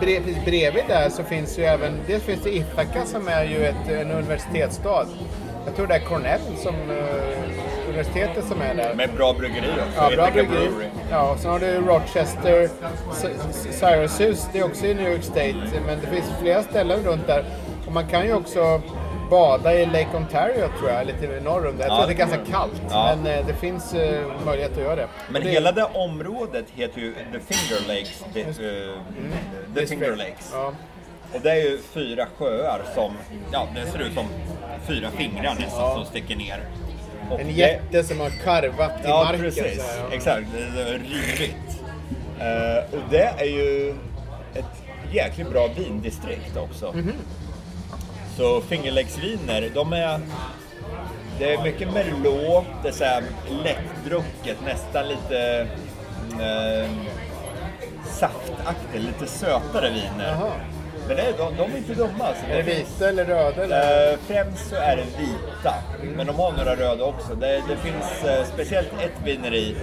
[0.00, 3.88] precis bredvid där så finns ju även, dels finns det Ithaca som är ju ett,
[3.88, 5.06] en universitetsstad.
[5.66, 8.94] Jag tror det är Cornell som, eh, universitetet som är där.
[8.94, 10.02] Med bra bryggeri också.
[10.10, 10.68] Ja, bra bryggeri.
[10.68, 10.88] Brewery.
[11.10, 12.68] Ja, och sen har du Rochester,
[13.12, 15.54] S- S- Syracuse, det är också i New York State.
[15.86, 17.44] Men det finns flera ställen runt där.
[17.86, 18.80] Och man kan ju också
[19.30, 21.82] bada i Lake Ontario tror jag, lite norr om det.
[21.84, 23.16] Jag Ja, tror att det är det ganska kallt, Ja.
[23.16, 25.08] men eh, det finns eh, möjlighet att göra det.
[25.30, 28.24] Men det, hela det området heter ju The Finger Lakes.
[28.34, 29.86] The, eh, The.
[29.86, 30.50] Finger Lakes.
[30.52, 30.72] Ja,
[31.34, 33.12] Och det är ju fyra sjöar som,
[33.52, 34.24] ja det ser ut som
[34.86, 35.94] fyra fingrar nästan Ja.
[35.94, 36.60] som sticker ner.
[37.30, 39.40] Och en det- jätte som har karvat i Ja, marken.
[39.40, 39.76] precis.
[39.82, 40.14] Så här, ja.
[40.16, 40.46] Exakt.
[40.76, 41.80] Det är rivigt.
[42.40, 43.90] Eh, och det är ju
[44.54, 44.64] ett
[45.12, 46.92] jäkligt bra vindistrikt också.
[46.92, 47.12] Mhm.
[48.36, 50.20] Så fingerläggsviner, de är...
[51.38, 53.22] Det är mycket merlot, det är så här
[53.64, 55.68] lättdrucket, nästan lite
[56.40, 56.90] eh,
[58.06, 60.28] saftaktigt, lite sötare viner.
[60.28, 60.52] Jaha.
[61.08, 62.24] Men det är, de, de är inte dumma.
[62.24, 62.44] Alltså.
[62.46, 63.64] Är det vita eller röda?
[63.64, 64.12] Eller?
[64.12, 65.74] Eh, främst så är det vita,
[66.16, 67.34] men de har några röda också.
[67.34, 69.76] Det, det finns eh, speciellt ett vineri,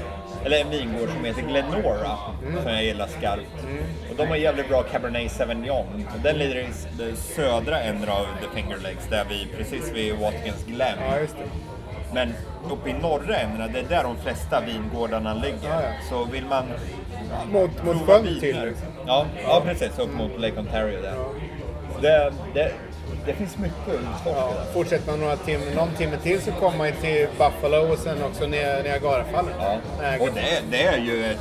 [0.46, 2.18] eller en vingård som heter Glenora,
[2.64, 3.66] som jag gillar skarpt.
[4.10, 6.08] Och de har jävligt bra Cabernet Sauvignon.
[6.14, 10.16] Och den ligger i den södra änden av The Finger Lakes, där vi precis vid
[10.16, 10.98] Watkins Glen.
[11.00, 11.18] Ja.
[12.14, 12.34] Men
[12.72, 15.70] uppe i norra ändarna, det är där de flesta vingårdarna ligger.
[15.70, 15.92] Ja, ja.
[16.10, 16.64] Så vill man
[17.52, 18.74] Mot, mot sjön till.
[19.08, 20.00] Ja, ja, precis.
[20.00, 21.16] Upp mot Lake Ontario där.
[22.02, 22.72] Det, det,
[23.26, 26.78] det finns mycket att utforska Ja, fortsätter man några tim någon timme till så kommer
[26.78, 29.54] man till Buffalo och sen också Niagarafallen.
[29.60, 29.78] Ja.
[30.02, 31.38] Nej, Och det, det är ju ett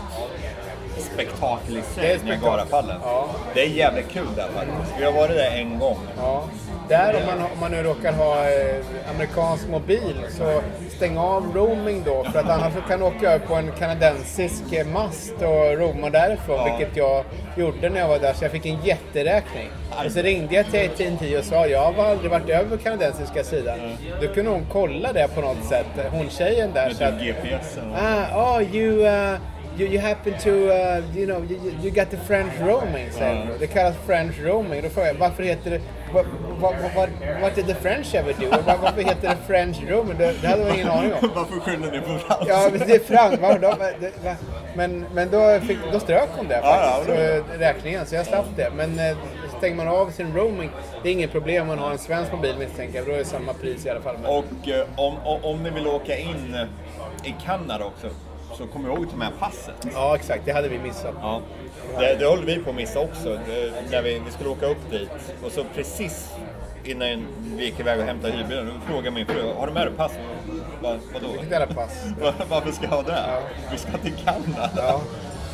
[1.15, 2.19] spektakel i sig.
[2.25, 2.97] Niagarafallen.
[3.05, 3.29] Ja.
[3.55, 4.95] Det är jävligt kul där faktiskt.
[4.99, 5.99] Vi har varit där en gång.
[6.17, 6.45] Ja.
[6.91, 8.77] Där om man, om man nu råkar ha eh,
[9.15, 10.61] amerikansk mobil så
[10.97, 14.73] stäng av roaming då för att annars så kan du åka upp på en kanadensisk
[14.73, 16.77] eh, mast och roama därifrån Ja.
[16.77, 17.25] vilket jag
[17.57, 19.69] gjorde när jag var där så jag fick en jätteräkning.
[20.05, 23.79] Och så ringde jag till AT&T och sa jag har aldrig varit över kanadensiska sidan.
[24.21, 26.87] Då kunde hon kolla det på något sätt, hon tjejen där.
[26.87, 27.95] Med Så att, typ GPSen.
[27.97, 29.39] Ah, oh, you, uh,
[29.81, 33.41] you, you happen to, uh, you know, you, you got the French roaming, säger Ja.
[33.49, 33.59] hon.
[33.61, 34.83] Det kallas French roaming.
[34.83, 35.81] Då frågar jag, varför heter det,
[36.15, 36.25] vad,
[36.61, 37.09] vad, vad,
[37.41, 38.51] what did the French ever do?
[38.51, 40.19] Var, varför heter det French roaming?
[40.19, 41.31] Det, det hade jag ingen aning om.
[41.35, 42.51] Varför skyller ni på fransk?
[42.51, 44.37] Ja, men det är va?
[44.75, 48.15] Men, men då, fick, då strök hon det Ja, ja, faktiskt, det så, räkningen, så
[48.15, 48.71] jag slapp det.
[48.77, 49.17] Men eh,
[49.59, 50.71] stänger man av sin roaming,
[51.03, 53.07] det är inget problem om man har en svensk mobil misstänker jag.
[53.07, 54.17] Då är det samma pris i alla fall.
[54.23, 58.07] Men, Och eh, om, om, om ni vill åka in eh, i Kanada också,
[58.57, 59.87] så kom ihåg att ta med passet.
[59.95, 60.43] ja, exakt.
[60.45, 61.15] Det hade vi missat.
[61.21, 61.41] Ja.
[61.99, 63.39] Det, det håller vi på att missa också.
[63.47, 65.11] Det, när vi, vi skulle åka upp dit
[65.45, 66.29] och så precis
[66.85, 69.95] innan vi gick iväg och hämtade hyrbilen, då frågade min fru, har du med dig
[69.97, 70.13] pass?
[70.83, 71.27] Va, vadå?
[71.33, 72.05] Vilket jävla pass.
[72.21, 73.13] Va- Varför ska jag ha det?
[73.29, 73.39] Ja.
[73.73, 74.71] Vi ska till Kanada.
[74.77, 75.01] Ja.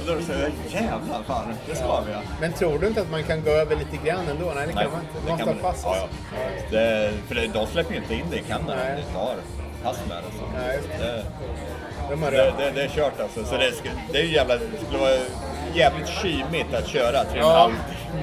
[0.00, 2.18] Och då säger jag, jävlar fan, det ska vi ja.
[2.40, 4.52] Men tror du inte att man kan gå över lite grann ändå?
[4.54, 5.28] Nej, det kan man inte.
[5.28, 6.06] Man måste ha pass ja, alltså.
[6.70, 6.78] ja.
[6.78, 8.74] Det, För de släpper ju inte in det i Kanada.
[8.76, 8.94] Nej.
[9.06, 9.34] Det tar
[9.84, 10.22] pass med.
[10.54, 11.24] Nej, just det.
[12.08, 13.44] Det, De har det, det, det är kört alltså.
[13.44, 15.18] Så det, ska, det är ju jävla, det skulle vara
[15.74, 17.70] jävligt kymigt att köra 3,5 Ja,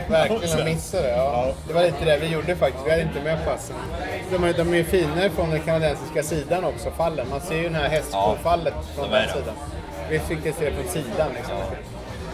[0.09, 1.09] verkligen att missa det.
[1.09, 1.15] Ja.
[1.47, 1.53] Ja.
[1.67, 2.85] Det var lite det vi gjorde faktiskt.
[2.85, 3.75] Vi hade inte med passen.
[4.31, 7.29] De är, de är ju finare från den kanadensiska sidan också, fallen.
[7.29, 9.55] Man ser ju det här hästskofallet från de är den sidan.
[10.09, 11.55] Vi fick det se från sidan liksom.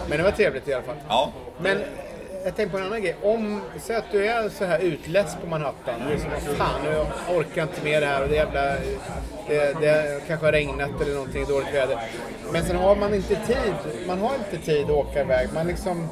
[0.07, 0.95] Men det var trevligt i alla fall.
[1.09, 1.29] Ja.
[1.57, 1.77] Men
[2.43, 3.15] jag tänkte på en annan grej.
[3.23, 6.01] Om, säg att du är så här utless på Manhattan.
[6.07, 6.95] Du är som, fan nu
[7.35, 8.75] orkar jag inte med det här och det jävla...
[9.47, 11.99] Det, det kanske har regnat eller någonting, dåligt väder.
[12.51, 13.73] Men sen har man inte tid.
[14.07, 15.49] Man har inte tid att åka iväg.
[15.53, 16.09] Man liksom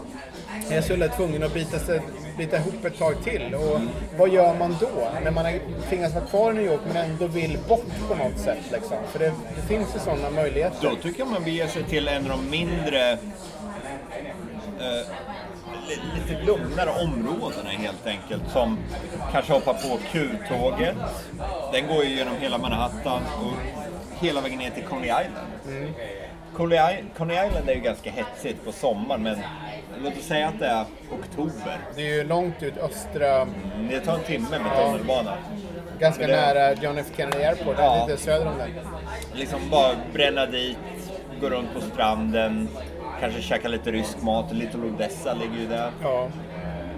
[0.70, 2.02] är så lätt tvungen att bita, sig,
[2.38, 3.56] bita ihop ett tag till.
[3.56, 3.80] Och
[4.18, 5.08] vad gör man då?
[5.24, 5.46] När man
[5.90, 8.72] tvingas vara kvar i New York men ändå vill bort på något sätt.
[8.72, 8.98] Liksom.
[9.12, 10.78] För det, det finns ju sådana möjligheter.
[10.82, 13.12] Då tycker jag man beger sig till en av de mindre,
[14.80, 15.08] eh,
[16.16, 18.44] lite lugnare områdena helt enkelt.
[18.54, 18.78] Som
[19.32, 20.96] kanske hoppar på Q-tåget.
[21.74, 23.54] Den går ju genom hela Manhattan och
[24.26, 25.94] hela vägen ner till Coney Island.
[26.56, 29.38] Coney, I- Coney Island är ju ganska hetsigt på sommaren men
[30.04, 31.78] låt oss säga att det är oktober.
[31.96, 33.48] Det är ju långt ut östra...
[33.90, 35.34] Det tar en timme med tunnelbana.
[36.00, 38.06] Ganska det- nära John F Kennedy Airport, Ja.
[38.08, 38.70] lite söder om den.
[39.34, 40.78] Liksom bara bränna dit,
[41.42, 42.70] gå runt på stranden,
[43.20, 44.52] kanske käka lite rysk mat.
[44.54, 45.92] Little Odessa ligger ju där.
[46.04, 46.28] Ja.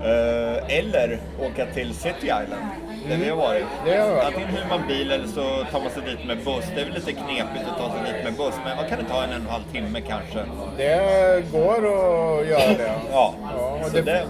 [0.04, 2.66] Eh, eller åka till City Island,
[3.10, 3.62] där vi har varit.
[3.64, 3.86] Mm.
[3.86, 4.26] Det har varit.
[4.26, 6.66] Antingen hyr man bil eller så tar man sig dit med buss.
[6.76, 9.06] Det är väl lite knepigt att ta sig dit med buss, men vad kan det
[9.06, 10.40] ta en, en och en halv timme kanske?
[10.78, 12.92] Det går att göra det.
[13.12, 14.26] Ja, Ja, så det-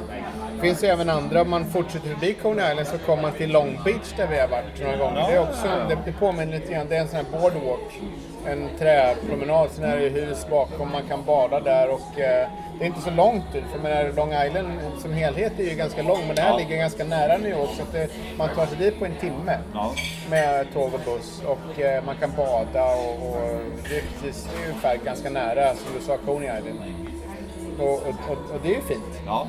[0.62, 3.52] det, finns ju även andra, om man fortsätter förbi Coney Island så kommer man till
[3.52, 5.28] Long Beach där vi har varit några gånger.
[5.28, 5.68] Det, är också,
[6.06, 8.02] det, påminner lite grann, det är en sån här boardwalk.
[8.46, 12.48] En träpromenad, sen är det hus bakom, man kan bada där och eh,
[12.80, 13.64] det är inte så långt ut.
[13.74, 14.68] För menar, Long Island
[15.02, 17.82] som helhet är ju ganska lång men det här ligger ganska nära New York så
[17.82, 19.58] att det, man tar sig dit på en timme.
[20.30, 24.98] Med tåg och buss och eh, man kan bada och, och det är precis ungefär
[25.06, 26.80] ganska nära som du sa Coney Island.
[27.80, 29.22] Och, och, och, och det är ju fint.
[29.26, 29.48] ja.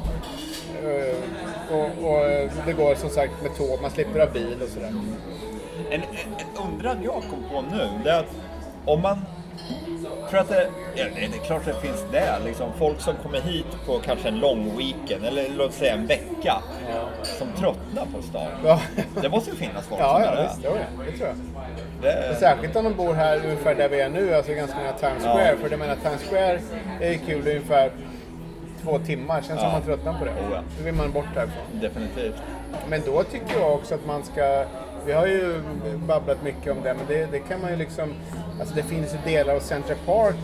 [0.84, 4.68] Eh, och, och eh, det går som sagt med tåg, man slipper ha bil och
[4.68, 4.92] sådär.
[5.90, 6.02] En, en,
[6.66, 8.34] undran jag kom på nu, det är att
[8.84, 9.18] om man...
[10.30, 13.66] För att det, ja, det är klart det finns det, liksom folk som kommer hit
[13.86, 16.62] på kanske en lång weekend, eller låt säga en vecka,
[17.22, 18.48] som tröttnar på stan.
[18.64, 18.80] Ja,
[19.22, 20.50] Det måste ju finnas folk ja, som ja gör det.
[20.62, 21.36] ja, det tror jag.
[22.30, 22.36] det.
[22.40, 25.32] Särskilt om de bor här ungefär där vi är nu, alltså ganska nära Times Ja.
[25.32, 25.56] Square.
[25.56, 26.60] För jag menar Times Square
[27.00, 27.90] är kul ungefär
[28.82, 29.72] två timmar, sen så Ja.
[29.72, 30.30] man tröttnar på det.
[30.30, 30.62] Oh, ja.
[30.78, 31.64] Då vill man bort härifrån.
[31.80, 32.34] Definitivt.
[32.88, 34.64] Men då tycker jag också att man ska...
[35.06, 35.62] Vi har ju
[36.06, 38.14] babblat mycket om det, men det, det kan man ju liksom...
[38.60, 40.36] Alltså det finns ju delar av Central Park,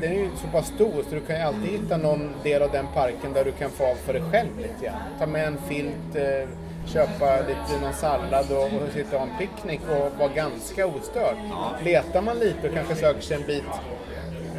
[0.00, 2.70] den är ju så pass stor så du kan ju alltid hitta någon del av
[2.70, 4.98] den parken där du kan få av för dig själv lite grann.
[5.18, 6.48] Ta med en filt, eh,
[6.86, 11.36] köpa lite någon sallad och, och sitta och ha en picknick och vara ganska ostörd.
[11.84, 13.64] Letar man lite och kanske söker sig en bit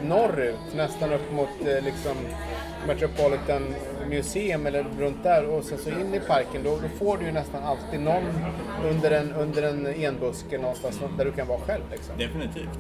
[0.03, 2.17] norrut, nästan upp mot eh, liksom
[2.87, 3.75] Metropolitan
[4.09, 7.31] Museum eller runt där och sen så in i parken då, då får du ju
[7.31, 8.23] nästan alltid någon
[8.89, 11.83] under en, under en enbuske någonstans där du kan vara själv.
[11.91, 12.17] Liksom.
[12.17, 12.79] Definitivt.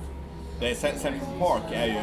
[0.59, 1.93] Det är, Central Park är ju...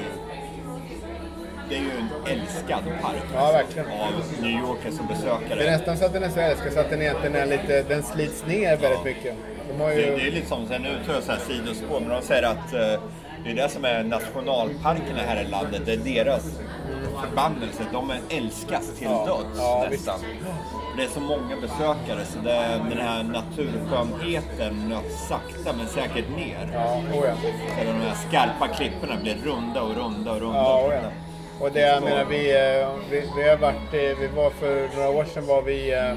[1.69, 3.23] Det är ju en älskad park.
[3.35, 3.87] Ja, verkligen.
[3.89, 5.71] Av New Yorkers och Det är besökare.
[5.71, 8.47] nästan så att den är så älskad så att den egentligen är lite, den slits
[8.47, 9.35] ner väldigt mycket.
[9.73, 12.01] De har Det, ju, det är lite som, sen nu tar jag så här sidospår,
[12.01, 13.03] men de säger att eh,
[13.45, 15.83] det är det som är nationalparkerna här i landet.
[15.87, 16.61] Det är deras
[17.11, 17.85] förbannelse.
[17.93, 20.21] De älskas till Ja, döds ja, nästan.
[20.97, 26.71] Det är så många besökare så det, den här naturskönheten nöts sakta men säkert ner.
[26.75, 27.35] ja, oh ja.
[27.85, 30.59] De här skarpa klipporna blir runda och runda och runda.
[30.59, 31.11] Ja, och oh ja.
[31.61, 35.25] Och det jag menar, vi, eh, vi, vi har varit, vi var för några år
[35.25, 36.11] sedan var vi eh,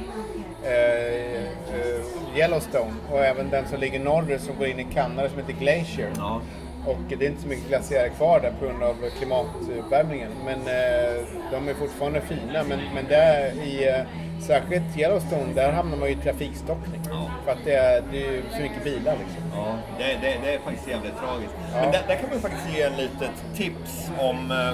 [0.64, 1.44] eh,
[1.80, 5.54] eh, Yellowstone och även den som ligger norrut som går in i Kanada som heter
[5.54, 6.12] Glacier.
[6.18, 6.42] Ja.
[6.88, 10.32] Och det är inte så mycket glaciärer kvar där på grund av klimatuppvärmningen.
[10.46, 12.63] Men eh, de är fortfarande fina.
[12.63, 14.06] Men, men där i, eh,
[14.48, 17.02] särskilt Yellowstone, där hamnar man ju i trafikstockning.
[17.10, 17.32] Ja.
[17.46, 19.43] För att det är, det är så mycket bilar liksom.
[19.54, 21.54] Ja, det, det, det är faktiskt jävligt tragiskt.
[21.74, 21.82] Ja.
[21.82, 24.74] Men där, där kan man faktiskt ge en litet tips om eh,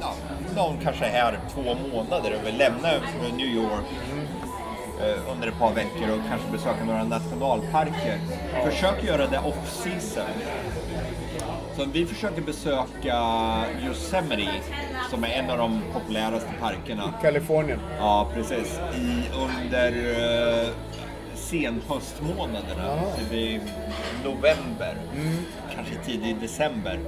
[0.00, 0.14] ja,
[0.56, 2.88] någon kanske är här två månader och vill lämna
[3.36, 3.86] New York
[5.02, 8.18] eh, under ett par veckor och kanske besöka några nationalparker.
[8.64, 10.30] Försök göra det off-season.
[11.76, 13.16] Så vi försöker besöka
[13.86, 14.52] Yosemite
[15.10, 17.12] som är en av de populäraste parkerna.
[17.22, 17.78] Kalifornien.
[17.98, 18.80] Ja, precis.
[18.96, 20.68] I, under uh,
[21.34, 23.60] senhöstmånaderna, typ i
[24.24, 25.38] november, Mm.
[25.74, 26.98] kanske tidigt december.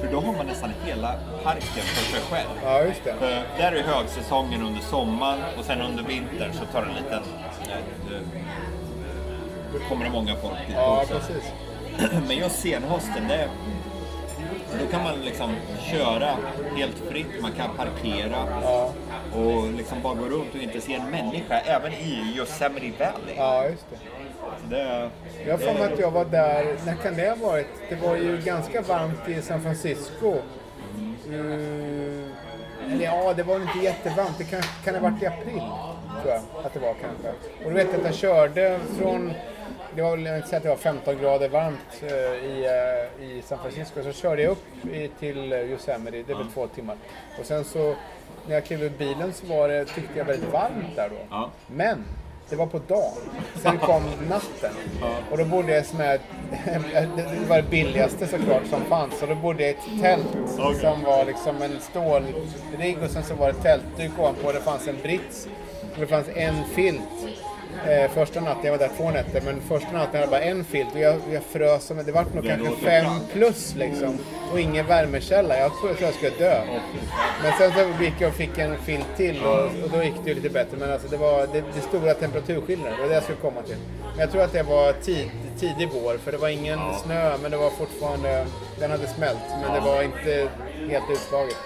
[0.00, 2.48] För då har man nästan hela parken för sig själv.
[2.64, 3.14] Ja, just det.
[3.18, 7.22] För där är högsäsongen under sommaren och sen under vintern så tar det en liten...
[7.62, 8.22] eh, eh,
[9.72, 11.14] Då kommer det många folk dit Ja, också.
[11.14, 11.52] precis.
[12.28, 13.48] Men just senhösten, det,
[14.80, 15.54] då kan man liksom
[15.90, 16.28] köra
[16.76, 18.92] helt fritt, man kan parkera Ja,
[19.34, 23.34] och liksom bara gå runt och inte se en människa, även i Yosemite Valley.
[23.36, 23.96] ja just det.
[24.76, 25.10] Det,
[25.46, 27.66] Jag har för mig att jag var där, när kan det ha varit?
[27.88, 30.34] Det var ju ganska varmt i San Francisco.
[31.28, 32.32] Mm,
[32.86, 34.38] eller ja, det var inte jättevarmt.
[34.38, 35.62] Det kan, kan ha varit i april,
[36.22, 37.28] tror jag att det var kanske.
[37.64, 39.32] Och du vet att jag körde från,
[39.96, 42.10] det var väl, jag inte säga att det var 15 grader varmt eh,
[42.50, 42.64] i,
[43.20, 44.02] eh, i San Francisco.
[44.02, 46.96] Så körde jag upp i, till Yosemite, det är väl två timmar.
[47.38, 47.94] Och sen så,
[48.46, 51.16] när jag klev ur bilen så var det, tyckte jag väldigt varmt där då.
[51.30, 51.50] Ja.
[51.66, 52.04] Men
[52.48, 53.12] det var på dagen.
[53.62, 54.72] Sen kom natten.
[55.30, 56.20] Och då bodde jag som ett,
[57.16, 59.22] det var det billigaste såklart som fanns.
[59.22, 60.80] Och då bodde jag i ett tält Okej.
[60.80, 64.52] som var liksom en stålrigg och sen så var det tältduk ovanpå.
[64.52, 65.48] Det fanns en brits.
[65.94, 67.02] Och det fanns en filt
[67.88, 70.64] Eh, första natten, jag var där två nätter, men första natten hade jag bara en
[70.64, 73.32] filt och jag, jag frös som det vart nog Det kanske fem kallt.
[73.32, 74.18] plus liksom.
[74.52, 75.58] Och ingen värmekälla.
[75.58, 76.60] Jag tror jag skulle dö.
[77.42, 80.30] Men sen så gick jag och fick en filt till och, och då gick det
[80.30, 80.76] ju lite bättre.
[80.76, 83.76] Men alltså det var det, det stora temperaturskillnader, det var det jag skulle komma till.
[84.10, 87.50] Men jag tror att det var tid, tidig vår, för det var ingen snö, men
[87.50, 88.46] det var fortfarande,
[88.78, 89.38] den hade smält.
[89.62, 90.48] Men det var inte
[90.90, 91.56] helt utslaget.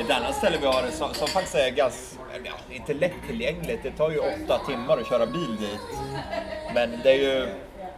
[0.00, 2.13] Ett annat ställe vi har som, som faktiskt är ganska,
[2.44, 3.82] ja, inte lättillgängligt.
[3.82, 5.80] Det tar ju åtta timmar att köra bil dit.
[6.74, 7.48] Men det är ju,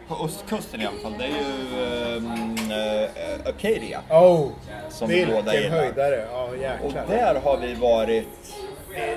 [0.08, 4.00] på östkusten i alla fall, det är ju um, uh, Acadia.
[4.10, 4.48] Oh,
[4.90, 5.76] Som vi båda vilken gillar.
[5.76, 6.28] höjdare!
[6.32, 7.06] Ja, Och jäklar.
[7.08, 8.28] där har vi varit,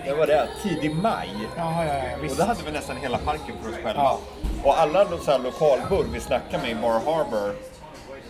[0.06, 1.30] det var det, tidig maj.
[1.58, 4.02] Jaha, ja, ja, Och då hade vi nästan hela parken för oss själva.
[4.04, 4.20] Ja.
[4.64, 7.56] Och alla de så här lokalbor vi snackade med i Bar Harbor,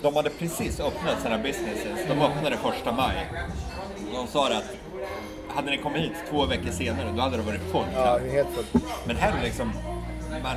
[0.01, 1.99] de hade precis öppnat sina businesses.
[2.07, 3.15] De öppnade första maj.
[4.11, 4.63] Och de sa att
[5.55, 7.87] hade ni kommit hit två veckor senare, då hade det varit fullt.
[7.95, 8.83] Ja, det är helt fullt.
[9.05, 9.71] Men här är liksom,
[10.43, 10.55] man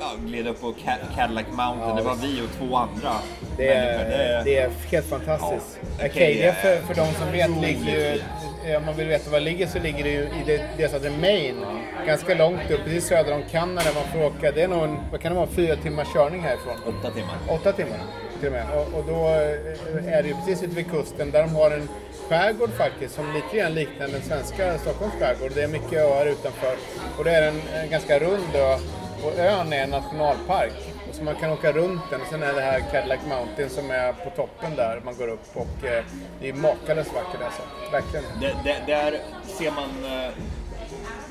[0.00, 3.12] ja, gled upp på Ca- Cadillac Mountain, Ja, det var vi och två andra
[3.56, 4.12] Det människor.
[4.14, 5.78] är, det är helt fantastiskt.
[5.98, 8.20] Ja, Acadia, Acadia för, för de som vet, ligger
[8.66, 11.10] ju, om man vill veta var det ligger så ligger det ju i det, heter
[11.20, 11.64] Maine.
[12.06, 13.90] Ganska långt upp, precis söder om Kanada.
[13.94, 16.74] Man får åka, det är nog en, vad kan det vara, fyra timmars körning härifrån.
[16.86, 17.34] Åtta timmar.
[17.48, 17.98] Åtta timmar
[18.40, 18.64] till och med.
[18.74, 21.88] Och, och då eh, är det ju precis ute vid kusten där de har en
[22.30, 25.52] skärgård faktiskt som lite grann liknar den svenska Stockholms skärgård.
[25.54, 26.74] Det är mycket öar utanför.
[27.18, 28.78] Och det är en, en ganska rund ö.
[29.24, 30.72] Och ön är en nationalpark.
[31.08, 32.20] Och så man kan åka runt den.
[32.20, 35.46] Och sen är det här Cadillac Mountain som är på toppen där man går upp.
[35.54, 36.04] Och eh,
[36.40, 37.62] det är makalöst vackert alltså.
[37.92, 38.24] Verkligen.
[38.40, 39.20] Det, det, där
[39.58, 40.32] ser man eh,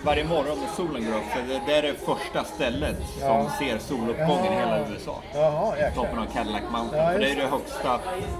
[0.04, 3.52] varje morgon när solen går upp, för det, är det första stället som Ja.
[3.60, 5.22] ser soluppgången i hela USA.
[5.34, 5.76] Jaha.
[5.96, 8.00] Toppen av Cadillac Mountain, Ja, för det är det högsta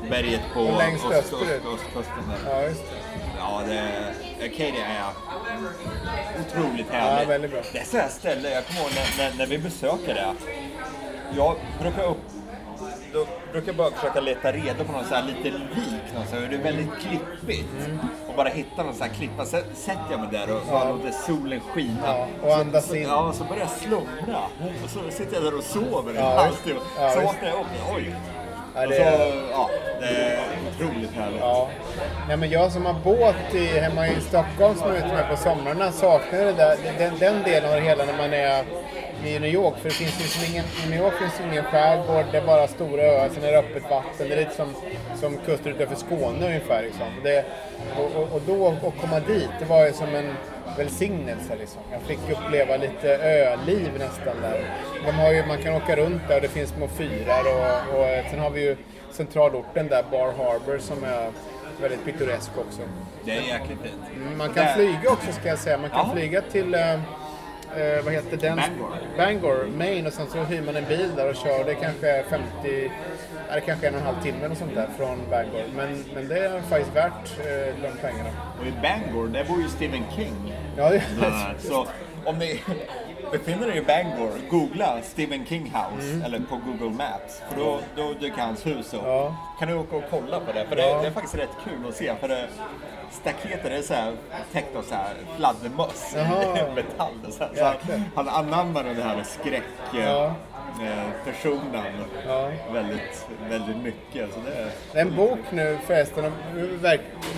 [0.10, 2.24] berget på öst, öst, östkusten.
[2.46, 2.52] Där.
[2.52, 2.98] Ja, just det.
[3.40, 5.04] Ja, det, Acadia är
[6.42, 7.52] otroligt härligt.
[7.54, 7.62] Ja.
[7.74, 10.34] Det är så här ställe, jag kommer ihåg när, när, när vi besöker det.
[11.38, 12.18] Jag brukar upp
[13.14, 16.44] då brukar jag bara försöka leta reda på någon så här liten vik någonstans.
[16.50, 17.68] Det är väldigt klippigt.
[18.28, 19.46] Och bara hitta någon så här klippa.
[19.46, 20.84] Sen sätter jag mig där och Ja.
[20.90, 21.98] låter solen skina.
[22.06, 23.04] Ja, och andas så, in.
[23.04, 24.40] Ja, och så börjar jag slumra.
[24.84, 26.80] Och så sitter jag där och sover i en Ja, halvtimme.
[27.00, 27.68] ja, så vaknar jag upp.
[27.96, 28.16] Oj!
[28.76, 29.02] Ja, det så,
[29.52, 29.70] ja,
[30.00, 31.40] det är otroligt härligt.
[31.40, 31.70] Ja.
[32.28, 35.38] Nej, men jag som har båt i, hemma i Stockholm som är ute med på
[35.38, 38.64] somrarna saknar det där, den, den delen av det hela när man är
[39.26, 39.78] i New York.
[39.78, 42.68] För det finns liksom ingen, i New York finns det ingen skärgård, det är bara
[42.68, 44.28] stora öar, sen är det öppet vatten.
[44.30, 44.74] Det är lite som,
[45.16, 46.82] som kusten utanför Skåne ungefär.
[46.84, 47.08] Liksom.
[47.24, 47.46] Det,
[47.98, 50.36] och, och, och då att komma dit, det var ju som en
[50.78, 51.56] välsignelse.
[51.60, 51.82] Liksom.
[51.92, 54.64] Jag fick uppleva lite öliv nästan där.
[55.06, 58.06] De har ju, man kan åka runt där och det finns små fyrar och, och
[58.32, 58.78] sen har vi ju
[59.12, 61.30] centralorten där, Bar Harbor, som är
[61.82, 62.82] väldigt pittoresk också.
[63.26, 64.38] Det är jäkligt fint.
[64.38, 65.78] Man kan flyga också ska jag säga.
[65.78, 66.14] Man kan Ja.
[66.16, 66.76] flyga till,
[67.78, 68.58] eh, vad heter den?
[68.58, 68.98] Bangor.
[69.18, 71.64] Bangor, Maine och sen så hyr man en bil där och kör.
[71.66, 72.92] Det kanske är 50,
[73.50, 75.64] ja, det kanske en och en halv timme eller sånt där från Bangor.
[75.76, 78.30] Men, men det är faktiskt värt eh, de pengarna.
[78.60, 80.54] Och i Bangor, där bor ju Stephen King.
[80.78, 81.04] Ja, det.
[81.60, 81.88] Så
[82.26, 82.62] om ni
[83.32, 87.42] befinner er i Bangor, googla Stephen King House eller på Google Maps.
[87.50, 89.02] För då, då dyker hans hus upp.
[89.06, 89.36] Ja.
[89.60, 90.66] Kan du åka och kolla på det?
[90.70, 91.02] För det, Ja.
[91.02, 92.16] det är faktiskt rätt kul att se.
[92.16, 92.48] För det,
[93.12, 94.14] staketet är så här
[94.52, 96.16] täckt av så här fladdermöss
[96.76, 97.32] metall.
[97.32, 97.78] Så, här.
[97.86, 99.64] så han, anammar den här skräck...
[99.94, 100.32] Ja.
[100.82, 101.84] Eh, personen
[102.28, 102.50] Ja.
[102.74, 104.34] väldigt, väldigt mycket.
[104.34, 106.32] Så det är, det är en bok nu förresten,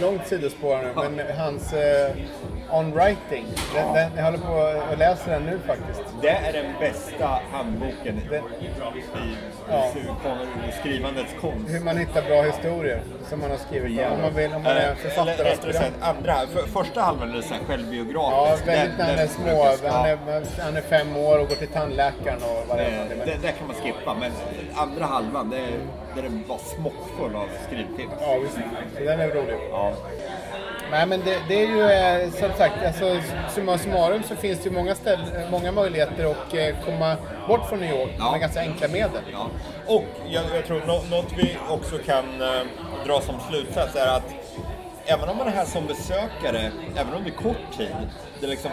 [0.01, 2.11] långt sidospår nu, men hans eh,
[2.71, 3.45] On Writing.
[3.75, 6.01] Den, den, jag håller på och läser den nu faktiskt.
[6.21, 8.69] det är den bästa handboken i, Det- i,
[9.69, 9.91] Ja.
[10.69, 11.69] i skrivandets konst.
[11.73, 14.11] Hur man hittar bra historier som man har skrivit om.
[14.13, 15.75] Om man, vill, om man är Eh, Eller rättare författaraspirant.
[15.77, 18.67] sagt, andra, för, första halvan är här Ja, självbiografisk.
[18.67, 19.65] väldigt när han är Den- små.
[19.81, 22.77] den- Han ja, är, han är fem år och går till tandläkaren och vad
[23.25, 24.31] det det, kan man skippa, men
[24.75, 25.79] andra halvan, det är,
[26.15, 28.13] det är bara smockfull av skrivtips.
[28.21, 28.55] Ja, visst.
[28.97, 29.57] Så den är rolig.
[29.71, 29.93] Ja.
[30.91, 33.21] Nej, men det, det är ju eh, som sagt, alltså,
[33.55, 35.19] summa summarum så finns det ju många, ställ,
[35.51, 37.15] många möjligheter att eh, komma
[37.47, 38.31] bort från New York Ja.
[38.31, 39.21] med ganska enkla medel.
[39.31, 39.47] Ja.
[39.87, 42.61] Och jag, jag tror nå, något vi också kan eh,
[43.05, 44.33] dra som slutsats är att
[45.05, 47.95] även om man är här som besökare, även om det är kort tid,
[48.39, 48.71] det, är liksom,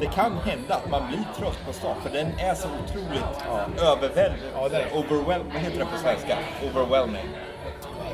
[0.00, 4.46] det kan hända att man blir trött på stan för den är så otroligt överväldigande.
[4.54, 4.86] Ja, är det.
[4.94, 6.38] Overwhelm, vad heter det på svenska?
[6.62, 7.28] Overwhelming.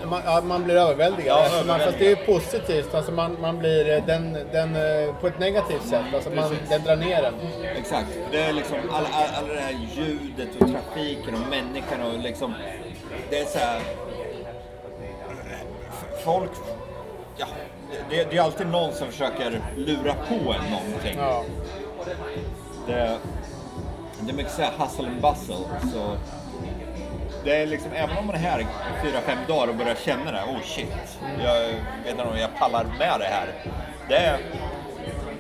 [0.05, 1.39] Man, ja, man blir överväldigad.
[1.39, 2.95] Ja, alltså, man, fast det är ju positivt.
[2.95, 6.05] Alltså, man, man blir eh, den, den, eh, på ett negativt sätt.
[6.15, 6.69] Alltså, man, Precis.
[6.69, 7.35] den drar ner en.
[7.77, 8.09] Exakt.
[8.31, 12.55] Det är liksom alla, alla, alla det här ljudet och trafiken och människan och liksom...
[13.31, 13.81] Det är så här...
[16.25, 16.51] Folk...
[17.37, 17.47] Ja,
[18.11, 21.17] det, det är alltid någon som försöker lura på en någonting.
[21.19, 21.45] Ja.
[22.87, 23.19] Det,
[24.21, 25.91] Det är mycket så här hustle and bustle.
[25.93, 26.17] Så
[27.45, 28.67] det är liksom, även om man är här i
[29.03, 31.61] fyra, fem dagar och börjar känna det, oh shit, jag
[32.05, 33.49] vet inte om jag pallar med det här.
[34.09, 34.39] Det är,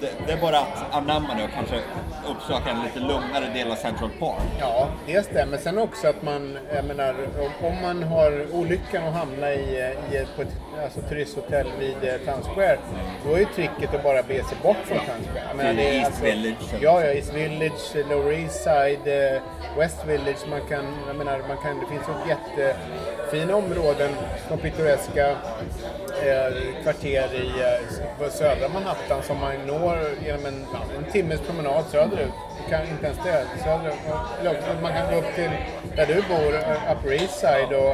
[0.01, 1.81] det, det är bara att anamma det och kanske
[2.29, 4.43] uppsöka en lite lugnare del av Central Park.
[4.61, 7.15] Ja, det, men sen också att man, jag menar,
[7.63, 10.49] om- man har olyckan att hamna i, i på ett
[10.85, 12.79] alltså, turisthotell vid eh, Times Square,
[13.27, 15.45] då är ju tricket att bara be sig bort från Times Square.
[15.49, 16.75] Jag menar, det är East Village.
[16.81, 19.41] Ja, ja, East Village, Lower East Side, eh,
[19.79, 20.47] West Village.
[20.51, 24.11] Man kan, jag menar, man kan, det finns ju jättefina områden,
[24.49, 26.53] de pittoreska eh,
[26.83, 30.67] kvarter i eh, på södra Manhattan som man når genom en,
[30.99, 32.33] en timmes promenad söderut.
[32.59, 33.47] Du kan inte ens det.
[33.65, 34.83] Söderut.
[34.83, 35.51] Man kan gå upp till
[35.97, 37.91] där du bor, eh, Upper East Side och,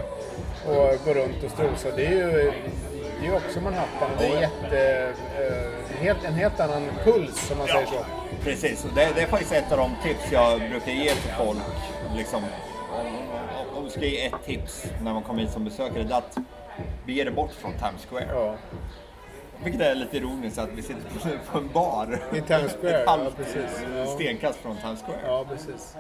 [0.71, 1.97] och gå runt och strosa.
[1.97, 2.53] Det är ju
[3.21, 7.67] det är också Manhattan det är jätte, eh, helt, en helt annan puls om man
[7.67, 8.05] säger så.
[8.45, 8.87] precis.
[8.95, 11.59] Det, det är faktiskt ett av de tips jag brukar ge till folk.
[12.17, 12.45] Liksom,
[12.93, 16.15] om, om, om du ska ge ett tips när man kommer hit som besökare, det
[16.15, 16.37] är att
[17.07, 18.29] bege dig bort från Times Square.
[18.33, 18.55] Ja.
[19.65, 21.01] Vilket är lite ironiskt att vi sitter
[21.53, 22.19] på- en bar.
[22.33, 23.85] I Times Square, Ett halvt ja, precis.
[23.97, 24.07] Ja.
[24.07, 25.19] stenkast från Times Square.
[25.27, 25.97] Ja, precis.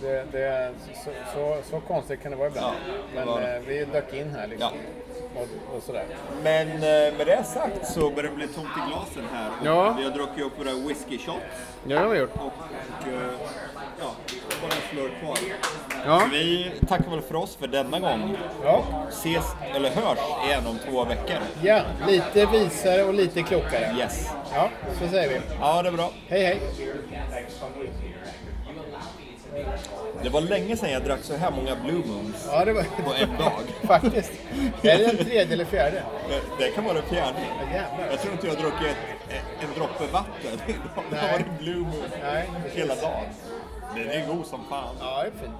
[0.00, 0.72] Det, det, är-
[1.04, 2.76] så, så, så konstigt kan det vara ibland.
[2.88, 3.56] Ja, det Men var det.
[3.56, 4.68] eh, vi dök in här liksom.
[5.36, 6.04] Och, och sådär.
[6.44, 9.48] Men eh, med det sagt så börjar det bli tomt i glasen här.
[9.60, 9.94] Och Ja.
[9.98, 11.38] Vi har druckit upp våra whisky shots
[11.86, 12.34] Ja, det har vi gjort.
[12.34, 13.30] och eh,
[14.90, 15.38] slurk kvar.
[16.06, 16.22] Ja.
[16.32, 18.36] Vi tackar väl för oss för denna gång.
[18.64, 18.84] Ja.
[19.08, 21.36] Ses, eller hörs igen om två veckor.
[21.62, 23.94] ja, lite visare och lite klokare.
[23.98, 24.30] Yes.
[24.54, 24.68] Ja,
[25.00, 25.40] så säger vi.
[25.60, 26.10] Ja, det är bra.
[26.28, 26.60] Hej, hej.
[30.22, 32.82] Det var länge sedan jag drack så här många Blue Moons Ja, det var...
[32.82, 33.52] på en dag.
[33.82, 34.32] Faktiskt.
[34.82, 36.02] Är det den tredje eller fjärde?
[36.28, 37.38] Det- Det kan vara den fjärde.
[37.74, 37.80] Ja.
[38.10, 38.96] Jag tror inte jag har druckit
[39.28, 40.60] ett, en droppe vatten.
[41.10, 43.24] Det har varit Blue Moon Nej, hela dagen.
[43.94, 44.96] Den är god som fan.
[45.00, 45.52] Ja, det är fint.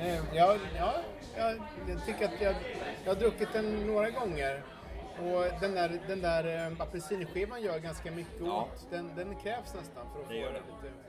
[0.00, 0.92] Eh, Ja, ja,
[1.36, 1.56] jag,
[1.88, 2.54] jag tycker att jag,
[3.04, 4.62] jag har druckit den några gånger.
[5.18, 8.62] Och den där, den där eh, apelsinskivan gör ganska mycket Ja.
[8.72, 8.86] ont.
[8.90, 11.07] Den, den krävs nästan för att Det få det lite.